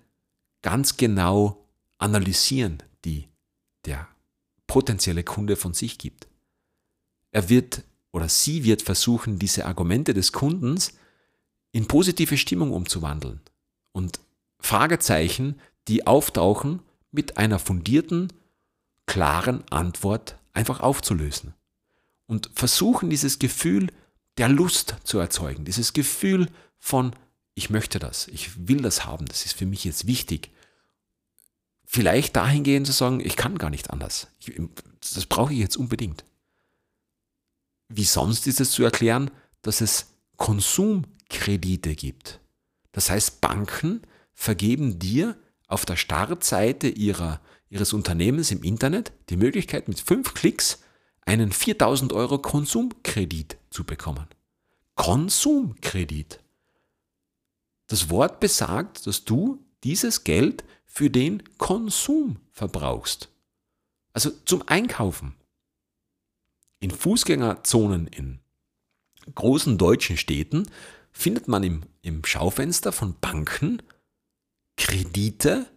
ganz 0.62 0.96
genau 0.96 1.66
analysieren, 1.98 2.80
die 3.04 3.28
der 3.86 4.06
potenzielle 4.68 5.24
Kunde 5.24 5.56
von 5.56 5.74
sich 5.74 5.98
gibt. 5.98 6.28
Er 7.32 7.48
wird 7.48 7.82
oder 8.12 8.28
sie 8.28 8.62
wird 8.62 8.82
versuchen, 8.82 9.40
diese 9.40 9.66
Argumente 9.66 10.14
des 10.14 10.32
Kundens 10.32 10.92
in 11.72 11.88
positive 11.88 12.36
Stimmung 12.36 12.72
umzuwandeln 12.72 13.40
und 13.92 14.20
Fragezeichen, 14.60 15.60
die 15.88 16.06
auftauchen, 16.06 16.80
mit 17.10 17.36
einer 17.36 17.58
fundierten, 17.58 18.32
klaren 19.06 19.64
Antwort 19.70 20.36
einfach 20.52 20.80
aufzulösen. 20.80 21.54
Und 22.26 22.50
versuchen, 22.52 23.08
dieses 23.08 23.38
Gefühl 23.38 23.88
der 24.36 24.48
Lust 24.48 24.96
zu 25.04 25.18
erzeugen, 25.18 25.64
dieses 25.64 25.92
Gefühl 25.92 26.50
von, 26.78 27.14
ich 27.54 27.70
möchte 27.70 27.98
das, 27.98 28.28
ich 28.28 28.68
will 28.68 28.82
das 28.82 29.06
haben, 29.06 29.26
das 29.26 29.46
ist 29.46 29.54
für 29.54 29.66
mich 29.66 29.84
jetzt 29.84 30.06
wichtig 30.06 30.50
vielleicht 31.90 32.36
dahingehend 32.36 32.86
zu 32.86 32.92
sagen, 32.92 33.18
ich 33.18 33.34
kann 33.34 33.56
gar 33.56 33.70
nicht 33.70 33.90
anders. 33.90 34.28
Ich, 34.38 34.52
das 35.00 35.24
brauche 35.24 35.54
ich 35.54 35.58
jetzt 35.58 35.76
unbedingt. 35.76 36.24
Wie 37.88 38.04
sonst 38.04 38.46
ist 38.46 38.60
es 38.60 38.72
zu 38.72 38.84
erklären, 38.84 39.30
dass 39.62 39.80
es 39.80 40.12
Konsumkredite 40.36 41.94
gibt. 41.96 42.40
Das 42.92 43.08
heißt, 43.08 43.40
Banken 43.40 44.02
vergeben 44.34 44.98
dir 44.98 45.36
auf 45.66 45.86
der 45.86 45.96
Startseite 45.96 46.88
ihrer, 46.88 47.40
ihres 47.70 47.94
Unternehmens 47.94 48.50
im 48.50 48.62
Internet 48.62 49.12
die 49.30 49.38
Möglichkeit, 49.38 49.88
mit 49.88 49.98
fünf 49.98 50.34
Klicks 50.34 50.82
einen 51.22 51.52
4000 51.52 52.12
Euro 52.12 52.38
Konsumkredit 52.38 53.56
zu 53.70 53.84
bekommen. 53.84 54.26
Konsumkredit. 54.94 56.40
Das 57.86 58.10
Wort 58.10 58.40
besagt, 58.40 59.06
dass 59.06 59.24
du 59.24 59.64
dieses 59.84 60.24
Geld 60.24 60.64
für 60.98 61.10
den 61.10 61.44
Konsum 61.58 62.40
verbrauchst. 62.50 63.28
Also 64.14 64.30
zum 64.44 64.66
Einkaufen. 64.66 65.36
In 66.80 66.90
Fußgängerzonen 66.90 68.08
in 68.08 68.40
großen 69.32 69.78
deutschen 69.78 70.16
Städten 70.16 70.68
findet 71.12 71.46
man 71.46 71.62
im, 71.62 71.84
im 72.02 72.24
Schaufenster 72.24 72.90
von 72.90 73.14
Banken 73.20 73.80
Kredite 74.76 75.70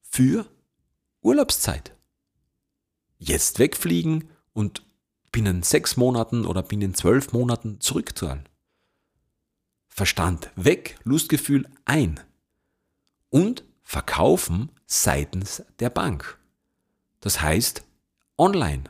für 0.00 0.48
Urlaubszeit. 1.22 1.96
Jetzt 3.18 3.58
wegfliegen 3.58 4.30
und 4.52 4.86
binnen 5.32 5.64
sechs 5.64 5.96
Monaten 5.96 6.46
oder 6.46 6.62
binnen 6.62 6.94
zwölf 6.94 7.32
Monaten 7.32 7.80
zurückzahlen. 7.80 8.48
Verstand 9.88 10.52
weg, 10.54 11.00
Lustgefühl 11.02 11.68
ein. 11.84 12.20
und 13.30 13.64
verkaufen 13.88 14.68
seitens 14.84 15.62
der 15.80 15.88
Bank. 15.88 16.38
Das 17.20 17.40
heißt, 17.40 17.84
online. 18.36 18.84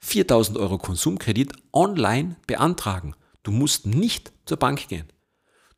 4000 0.00 0.58
Euro 0.58 0.76
Konsumkredit 0.76 1.54
online 1.72 2.36
beantragen. 2.46 3.14
Du 3.42 3.50
musst 3.50 3.86
nicht 3.86 4.34
zur 4.44 4.58
Bank 4.58 4.88
gehen. 4.88 5.06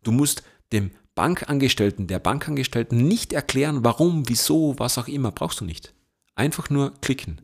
Du 0.02 0.10
musst 0.10 0.42
dem 0.72 0.90
Bankangestellten, 1.14 2.08
der 2.08 2.18
Bankangestellten 2.18 3.06
nicht 3.06 3.32
erklären, 3.32 3.84
warum, 3.84 4.28
wieso, 4.28 4.74
was 4.76 4.98
auch 4.98 5.06
immer, 5.06 5.30
brauchst 5.30 5.60
du 5.60 5.64
nicht. 5.64 5.94
Einfach 6.34 6.68
nur 6.68 6.94
klicken. 7.00 7.40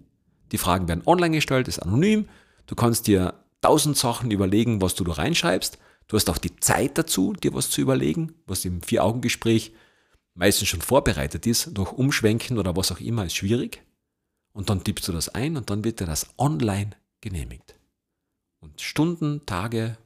Die 0.51 0.59
Fragen 0.59 0.89
werden 0.89 1.07
online 1.07 1.37
gestellt, 1.37 1.69
ist 1.69 1.79
anonym. 1.79 2.29
Du 2.67 2.75
kannst 2.75 3.07
dir 3.07 3.35
tausend 3.61 3.97
Sachen 3.97 4.33
überlegen, 4.33 4.83
was 4.83 4.97
du 4.97 5.05
da 5.05 5.13
reinschreibst. 5.13 5.79
Du 6.09 6.17
hast 6.17 6.29
auch 6.29 6.39
die 6.39 6.57
Zeit 6.57 6.99
dazu, 6.99 7.35
dir 7.35 7.55
was 7.55 7.71
zu 7.71 7.81
überlegen, 7.81 8.35
was 8.47 8.65
im 8.65 8.83
Vier-Augen-Gespräch 8.83 9.73
meistens 10.35 10.69
schon 10.69 10.83
vorbereitet 10.83 11.47
ist. 11.47 11.71
Durch 11.73 11.93
Umschwenken 11.93 12.59
oder 12.59 12.77
was 12.77 12.93
auch 12.93 13.01
immer 13.01 13.25
ist 13.25 13.37
schwierig. 13.37 13.83
Und 14.53 14.71
dann 14.71 14.85
tippst 14.85 15.09
du 15.09 15.13
das 15.13 15.29
ein 15.31 15.57
und 15.57 15.71
dann 15.71 15.85
wird 15.85 16.01
dir 16.01 16.07
das 16.07 16.29
online 16.39 16.91
genehmigt. 17.21 17.75
Und 18.61 18.81
Stunden, 18.81 19.45
Tage 19.47 19.99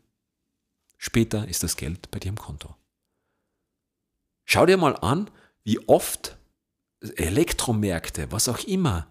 später 0.97 1.47
ist 1.49 1.63
das 1.63 1.77
Geld 1.77 2.11
bei 2.11 2.19
dir 2.19 2.29
im 2.29 2.39
Konto. 2.39 2.75
Schau 4.45 4.65
dir 4.65 4.79
mal 4.79 4.97
an, 4.97 5.31
wie 5.65 5.79
oft 5.87 6.39
Elektromärkte, 7.01 8.33
was 8.33 8.49
auch 8.49 8.61
immer, 8.61 9.07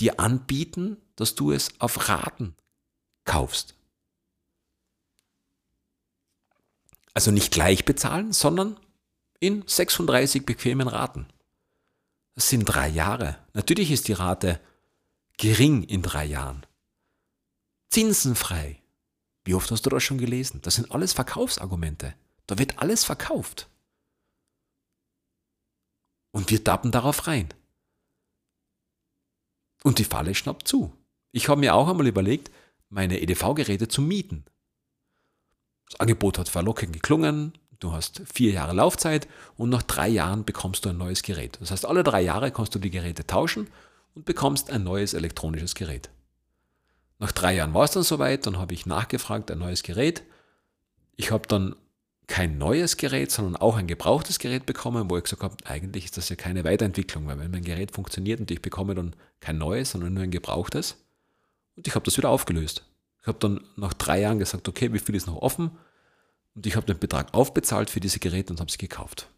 dir 0.00 0.18
anbieten, 0.18 0.96
dass 1.16 1.34
du 1.34 1.52
es 1.52 1.78
auf 1.78 2.08
Raten 2.08 2.54
kaufst. 3.24 3.74
Also 7.12 7.30
nicht 7.30 7.52
gleich 7.52 7.84
bezahlen, 7.84 8.32
sondern 8.32 8.80
in 9.40 9.64
36 9.66 10.46
bequemen 10.46 10.88
Raten. 10.88 11.26
Das 12.34 12.48
sind 12.48 12.64
drei 12.64 12.88
Jahre. 12.88 13.38
Natürlich 13.54 13.90
ist 13.90 14.08
die 14.08 14.12
Rate 14.12 14.60
gering 15.36 15.82
in 15.84 16.02
drei 16.02 16.24
Jahren. 16.26 16.64
Zinsenfrei. 17.88 18.80
Wie 19.44 19.54
oft 19.54 19.70
hast 19.70 19.84
du 19.86 19.90
das 19.90 20.02
schon 20.02 20.18
gelesen? 20.18 20.60
Das 20.62 20.76
sind 20.76 20.92
alles 20.92 21.12
Verkaufsargumente. 21.12 22.14
Da 22.46 22.58
wird 22.58 22.78
alles 22.78 23.04
verkauft. 23.04 23.68
Und 26.30 26.50
wir 26.50 26.62
tappen 26.62 26.92
darauf 26.92 27.26
rein. 27.26 27.48
Und 29.82 29.98
die 29.98 30.04
Falle 30.04 30.34
schnappt 30.34 30.68
zu. 30.68 30.92
Ich 31.32 31.48
habe 31.48 31.60
mir 31.60 31.74
auch 31.74 31.88
einmal 31.88 32.06
überlegt, 32.06 32.50
meine 32.90 33.20
EDV-Geräte 33.20 33.88
zu 33.88 34.02
mieten. 34.02 34.44
Das 35.88 35.98
Angebot 36.00 36.38
hat 36.38 36.48
verlockend 36.48 36.92
geklungen. 36.92 37.52
Du 37.80 37.92
hast 37.92 38.22
vier 38.32 38.52
Jahre 38.52 38.74
Laufzeit 38.74 39.26
und 39.56 39.70
nach 39.70 39.82
drei 39.82 40.08
Jahren 40.08 40.44
bekommst 40.44 40.84
du 40.84 40.90
ein 40.90 40.98
neues 40.98 41.22
Gerät. 41.22 41.56
Das 41.60 41.70
heißt, 41.70 41.86
alle 41.86 42.04
drei 42.04 42.20
Jahre 42.20 42.52
kannst 42.52 42.74
du 42.74 42.78
die 42.78 42.90
Geräte 42.90 43.26
tauschen 43.26 43.68
und 44.14 44.26
bekommst 44.26 44.70
ein 44.70 44.84
neues 44.84 45.14
elektronisches 45.14 45.74
Gerät. 45.74 46.10
Nach 47.18 47.32
drei 47.32 47.54
Jahren 47.54 47.72
war 47.72 47.84
es 47.84 47.92
dann 47.92 48.02
soweit, 48.02 48.46
dann 48.46 48.58
habe 48.58 48.74
ich 48.74 48.84
nachgefragt, 48.84 49.50
ein 49.50 49.58
neues 49.58 49.82
Gerät. 49.82 50.22
Ich 51.16 51.30
habe 51.30 51.48
dann 51.48 51.74
kein 52.26 52.58
neues 52.58 52.98
Gerät, 52.98 53.30
sondern 53.30 53.56
auch 53.56 53.76
ein 53.76 53.86
gebrauchtes 53.86 54.38
Gerät 54.38 54.66
bekommen, 54.66 55.10
wo 55.10 55.16
ich 55.16 55.24
gesagt 55.24 55.42
habe, 55.42 55.56
eigentlich 55.64 56.04
ist 56.04 56.16
das 56.16 56.28
ja 56.28 56.36
keine 56.36 56.64
Weiterentwicklung, 56.64 57.26
weil 57.26 57.38
wenn 57.38 57.50
mein 57.50 57.64
Gerät 57.64 57.92
funktioniert 57.92 58.40
und 58.40 58.50
ich 58.50 58.62
bekomme 58.62 58.94
dann 58.94 59.16
kein 59.40 59.58
neues, 59.58 59.90
sondern 59.90 60.14
nur 60.14 60.22
ein 60.22 60.30
gebrauchtes. 60.30 60.96
Und 61.76 61.86
ich 61.86 61.94
habe 61.94 62.04
das 62.04 62.16
wieder 62.18 62.28
aufgelöst. 62.28 62.84
Ich 63.22 63.26
habe 63.26 63.38
dann 63.38 63.60
nach 63.76 63.94
drei 63.94 64.20
Jahren 64.20 64.38
gesagt, 64.38 64.68
okay, 64.68 64.92
wie 64.92 64.98
viel 64.98 65.14
ist 65.14 65.26
noch 65.26 65.36
offen? 65.36 65.72
Und 66.54 66.66
ich 66.66 66.76
habe 66.76 66.86
den 66.86 66.98
Betrag 66.98 67.32
aufbezahlt 67.34 67.90
für 67.90 68.00
diese 68.00 68.18
Geräte 68.18 68.52
und 68.52 68.60
habe 68.60 68.70
sie 68.70 68.78
gekauft. 68.78 69.30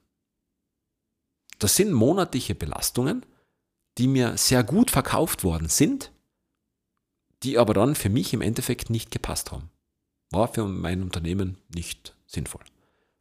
Das 1.59 1.77
sind 1.77 1.93
monatliche 1.93 2.55
Belastungen, 2.55 3.25
die 3.99 4.09
mir 4.09 4.37
sehr 4.37 4.65
gut 4.65 4.91
verkauft 4.91 5.45
worden 5.45 5.69
sind, 5.69 6.11
die 7.43 7.59
aber 7.59 7.75
dann 7.75 7.95
für 7.95 8.09
mich 8.09 8.33
im 8.33 8.41
Endeffekt 8.41 8.91
nicht 8.91 9.11
gepasst 9.11 9.53
haben. 9.53 9.71
War 10.31 10.53
für 10.53 10.65
mein 10.67 11.03
Unternehmen 11.03 11.59
nicht 11.69 12.17
sinnvoll. 12.27 12.65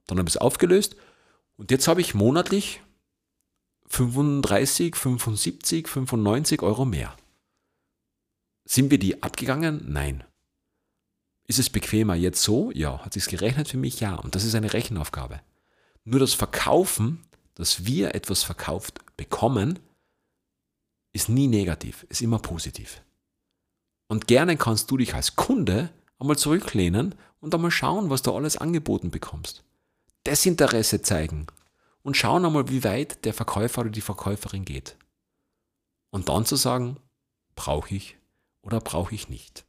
Dann 0.07 0.17
habe 0.17 0.29
ich 0.29 0.35
es 0.35 0.41
aufgelöst 0.41 0.95
und 1.57 1.71
jetzt 1.71 1.87
habe 1.87 2.01
ich 2.01 2.13
monatlich 2.13 2.81
35, 3.87 4.95
75, 4.95 5.87
95 5.87 6.61
Euro 6.61 6.85
mehr. 6.85 7.15
Sind 8.65 8.89
wir 8.89 8.99
die 8.99 9.21
abgegangen? 9.21 9.83
Nein. 9.87 10.23
Ist 11.47 11.59
es 11.59 11.69
bequemer 11.69 12.15
jetzt 12.15 12.41
so? 12.43 12.71
Ja. 12.73 13.03
Hat 13.03 13.13
sich 13.13 13.25
gerechnet 13.27 13.67
für 13.67 13.77
mich? 13.77 13.99
Ja. 13.99 14.15
Und 14.15 14.35
das 14.35 14.43
ist 14.43 14.55
eine 14.55 14.73
Rechenaufgabe. 14.73 15.41
Nur 16.03 16.19
das 16.19 16.33
Verkaufen, 16.33 17.23
dass 17.55 17.85
wir 17.85 18.15
etwas 18.15 18.43
verkauft 18.43 18.99
bekommen, 19.17 19.79
ist 21.13 21.29
nie 21.29 21.47
negativ, 21.47 22.05
ist 22.09 22.21
immer 22.21 22.39
positiv. 22.39 23.01
Und 24.07 24.27
gerne 24.27 24.57
kannst 24.57 24.89
du 24.91 24.97
dich 24.97 25.13
als 25.13 25.35
Kunde 25.35 25.89
einmal 26.19 26.37
zurücklehnen 26.37 27.15
und 27.39 27.53
einmal 27.53 27.71
schauen, 27.71 28.09
was 28.09 28.21
du 28.21 28.33
alles 28.33 28.57
angeboten 28.57 29.11
bekommst. 29.11 29.63
Desinteresse 30.25 31.01
zeigen 31.01 31.47
und 32.03 32.17
schauen 32.17 32.45
einmal, 32.45 32.69
wie 32.69 32.83
weit 32.83 33.25
der 33.25 33.33
Verkäufer 33.33 33.81
oder 33.81 33.89
die 33.89 34.01
Verkäuferin 34.01 34.65
geht. 34.65 34.97
Und 36.11 36.29
dann 36.29 36.45
zu 36.45 36.55
sagen, 36.55 36.97
brauche 37.55 37.95
ich 37.95 38.17
oder 38.61 38.79
brauche 38.79 39.15
ich 39.15 39.29
nicht. 39.29 39.65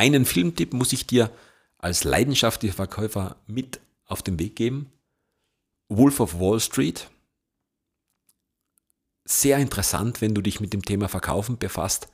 Einen 0.00 0.24
Filmtipp 0.24 0.72
muss 0.72 0.94
ich 0.94 1.06
dir 1.06 1.30
als 1.76 2.04
leidenschaftlicher 2.04 2.72
Verkäufer 2.72 3.36
mit 3.46 3.80
auf 4.06 4.22
den 4.22 4.38
Weg 4.38 4.56
geben. 4.56 4.90
Wolf 5.90 6.20
of 6.20 6.40
Wall 6.40 6.58
Street. 6.58 7.10
Sehr 9.26 9.58
interessant, 9.58 10.22
wenn 10.22 10.34
du 10.34 10.40
dich 10.40 10.58
mit 10.58 10.72
dem 10.72 10.86
Thema 10.86 11.10
Verkaufen 11.10 11.58
befasst. 11.58 12.08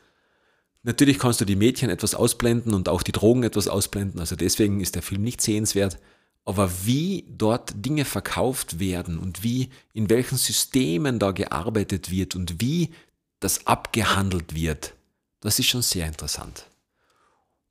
Natürlich 0.83 1.21
kannst 1.21 1.41
du 1.41 1.45
die 1.45 1.55
Mädchen 1.55 1.89
etwas 1.89 2.17
ausblenden 2.17 2.75
und 2.75 2.89
auch 2.89 3.05
die 3.05 3.13
Drogen 3.13 3.45
etwas 3.45 3.69
ausblenden. 3.69 4.19
Also 4.19 4.35
deswegen 4.35 4.81
ist 4.81 4.97
der 4.97 5.03
Film 5.03 5.23
nicht 5.23 5.41
sehenswert. 5.41 6.01
Aber 6.45 6.69
wie 6.87 7.25
dort 7.29 7.73
Dinge 7.87 8.05
verkauft 8.05 8.81
werden 8.81 9.17
und 9.17 9.45
wie 9.45 9.71
in 9.93 10.11
welchen 10.11 10.39
Systemen 10.39 11.21
da 11.21 11.31
gearbeitet 11.31 12.11
wird 12.11 12.35
und 12.35 12.61
wie 12.61 12.93
das 13.39 13.69
abgehandelt 13.69 14.57
wird, 14.57 14.95
das 15.39 15.61
ist 15.61 15.67
schon 15.67 15.83
sehr 15.83 16.09
interessant. 16.09 16.67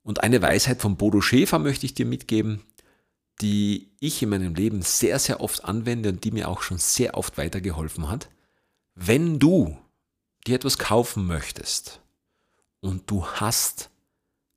Und 0.06 0.22
eine 0.22 0.40
Weisheit 0.40 0.80
von 0.80 0.96
Bodo 0.96 1.20
Schäfer 1.20 1.58
möchte 1.58 1.84
ich 1.84 1.92
dir 1.92 2.06
mitgeben, 2.06 2.62
die 3.40 3.90
ich 3.98 4.22
in 4.22 4.28
meinem 4.28 4.54
Leben 4.54 4.80
sehr, 4.82 5.18
sehr 5.18 5.40
oft 5.40 5.64
anwende 5.64 6.10
und 6.10 6.22
die 6.22 6.30
mir 6.30 6.48
auch 6.48 6.62
schon 6.62 6.78
sehr 6.78 7.16
oft 7.16 7.36
weitergeholfen 7.38 8.08
hat. 8.08 8.28
Wenn 8.94 9.40
du 9.40 9.76
dir 10.46 10.54
etwas 10.54 10.78
kaufen 10.78 11.26
möchtest 11.26 12.02
und 12.78 13.10
du 13.10 13.26
hast 13.26 13.90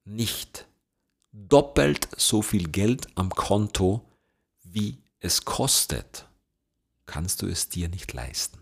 nicht 0.06 0.68
doppelt 1.32 2.10
so 2.16 2.44
viel 2.44 2.70
Geld 2.70 3.08
am 3.16 3.32
Konto, 3.32 4.06
wie 4.62 5.00
es 5.20 5.46
kostet, 5.46 6.28
kannst 7.08 7.42
du 7.42 7.48
es 7.48 7.70
dir 7.70 7.90
nicht 7.90 8.14
leisten. 8.14 8.60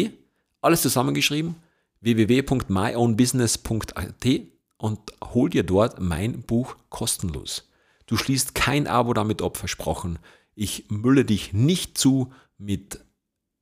alles 0.61 0.81
zusammengeschrieben, 0.81 1.55
www.myownbusiness.at 2.01 4.41
und 4.77 4.99
hol 5.23 5.49
dir 5.49 5.63
dort 5.63 6.01
mein 6.01 6.41
Buch 6.41 6.75
kostenlos. 6.89 7.69
Du 8.07 8.17
schließt 8.17 8.55
kein 8.55 8.87
Abo 8.87 9.13
damit 9.13 9.41
ab, 9.41 9.55
versprochen. 9.55 10.19
Ich 10.53 10.87
mülle 10.89 11.23
dich 11.23 11.53
nicht 11.53 11.97
zu 11.97 12.33
mit 12.57 12.99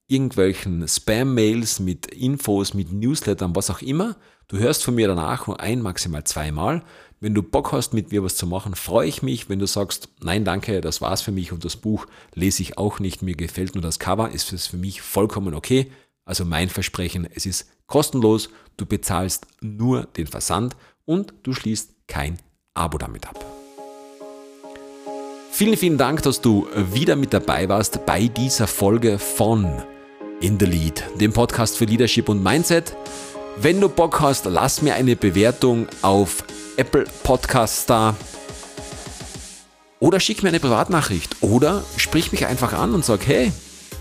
irgendwelchen 0.09 0.85
Spam-Mails, 0.87 1.79
mit 1.79 2.07
Infos, 2.07 2.73
mit 2.73 2.91
Newslettern, 2.91 3.55
was 3.55 3.69
auch 3.69 3.81
immer. 3.81 4.17
Du 4.47 4.57
hörst 4.57 4.83
von 4.83 4.95
mir 4.95 5.07
danach 5.07 5.47
nur 5.47 5.59
ein, 5.59 5.81
maximal 5.81 6.23
zweimal. 6.23 6.83
Wenn 7.21 7.35
du 7.35 7.43
Bock 7.43 7.71
hast, 7.71 7.93
mit 7.93 8.11
mir 8.11 8.23
was 8.23 8.35
zu 8.35 8.47
machen, 8.47 8.75
freue 8.75 9.07
ich 9.07 9.21
mich. 9.21 9.49
Wenn 9.49 9.59
du 9.59 9.67
sagst, 9.67 10.09
nein, 10.21 10.45
danke, 10.45 10.81
das 10.81 11.01
war's 11.01 11.21
für 11.21 11.31
mich 11.31 11.51
und 11.51 11.63
das 11.63 11.75
Buch 11.75 12.07
lese 12.33 12.63
ich 12.63 12.77
auch 12.77 12.99
nicht, 12.99 13.21
mir 13.21 13.35
gefällt 13.35 13.75
nur 13.75 13.81
das 13.81 13.99
Cover, 13.99 14.31
ist 14.31 14.51
es 14.51 14.67
für 14.67 14.77
mich 14.77 15.01
vollkommen 15.01 15.53
okay. 15.53 15.91
Also 16.25 16.43
mein 16.43 16.69
Versprechen, 16.69 17.27
es 17.33 17.45
ist 17.45 17.67
kostenlos, 17.85 18.49
du 18.77 18.85
bezahlst 18.85 19.47
nur 19.61 20.03
den 20.17 20.27
Versand 20.27 20.75
und 21.05 21.33
du 21.43 21.53
schließt 21.53 21.93
kein 22.07 22.37
Abo 22.73 22.97
damit 22.97 23.27
ab. 23.27 23.45
Vielen, 25.51 25.77
vielen 25.77 25.97
Dank, 25.97 26.23
dass 26.23 26.41
du 26.41 26.67
wieder 26.93 27.15
mit 27.15 27.33
dabei 27.33 27.67
warst 27.67 28.05
bei 28.05 28.27
dieser 28.27 28.67
Folge 28.67 29.19
von 29.19 29.83
In 30.41 30.57
the 30.57 30.65
Lead, 30.65 31.03
dem 31.19 31.33
Podcast 31.33 31.77
für 31.77 31.83
Leadership 31.83 32.29
und 32.29 32.41
Mindset. 32.41 32.95
Wenn 33.57 33.81
du 33.81 33.89
Bock 33.89 34.21
hast, 34.21 34.45
lass 34.45 34.81
mir 34.81 34.95
eine 34.95 35.17
Bewertung 35.17 35.87
auf 36.01 36.45
Apple 36.77 37.03
Podcasts 37.23 37.85
da. 37.85 38.15
Oder 39.99 40.21
schick 40.21 40.41
mir 40.41 40.47
eine 40.47 40.61
Privatnachricht. 40.61 41.35
Oder 41.41 41.83
sprich 41.97 42.31
mich 42.31 42.45
einfach 42.45 42.71
an 42.71 42.93
und 42.93 43.03
sag, 43.03 43.27
hey, 43.27 43.51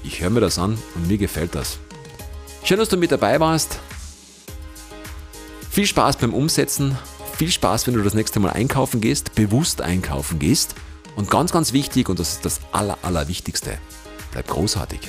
ich 0.04 0.20
höre 0.20 0.30
mir 0.30 0.40
das 0.40 0.60
an 0.60 0.78
und 0.94 1.08
mir 1.08 1.18
gefällt 1.18 1.56
das. 1.56 1.78
Schön, 2.62 2.78
dass 2.78 2.88
du 2.88 2.96
mit 2.96 3.10
dabei 3.10 3.40
warst. 3.40 3.80
Viel 5.70 5.86
Spaß 5.86 6.18
beim 6.18 6.32
Umsetzen. 6.32 6.96
Viel 7.36 7.50
Spaß, 7.50 7.88
wenn 7.88 7.94
du 7.94 8.02
das 8.02 8.14
nächste 8.14 8.38
Mal 8.38 8.50
einkaufen 8.50 9.00
gehst, 9.00 9.34
bewusst 9.34 9.82
einkaufen 9.82 10.38
gehst. 10.38 10.76
Und 11.16 11.30
ganz, 11.30 11.50
ganz 11.50 11.72
wichtig, 11.72 12.08
und 12.08 12.20
das 12.20 12.34
ist 12.34 12.44
das 12.44 12.60
Aller, 12.70 12.96
Allerwichtigste, 13.02 13.78
bleib 14.30 14.46
großartig. 14.46 15.00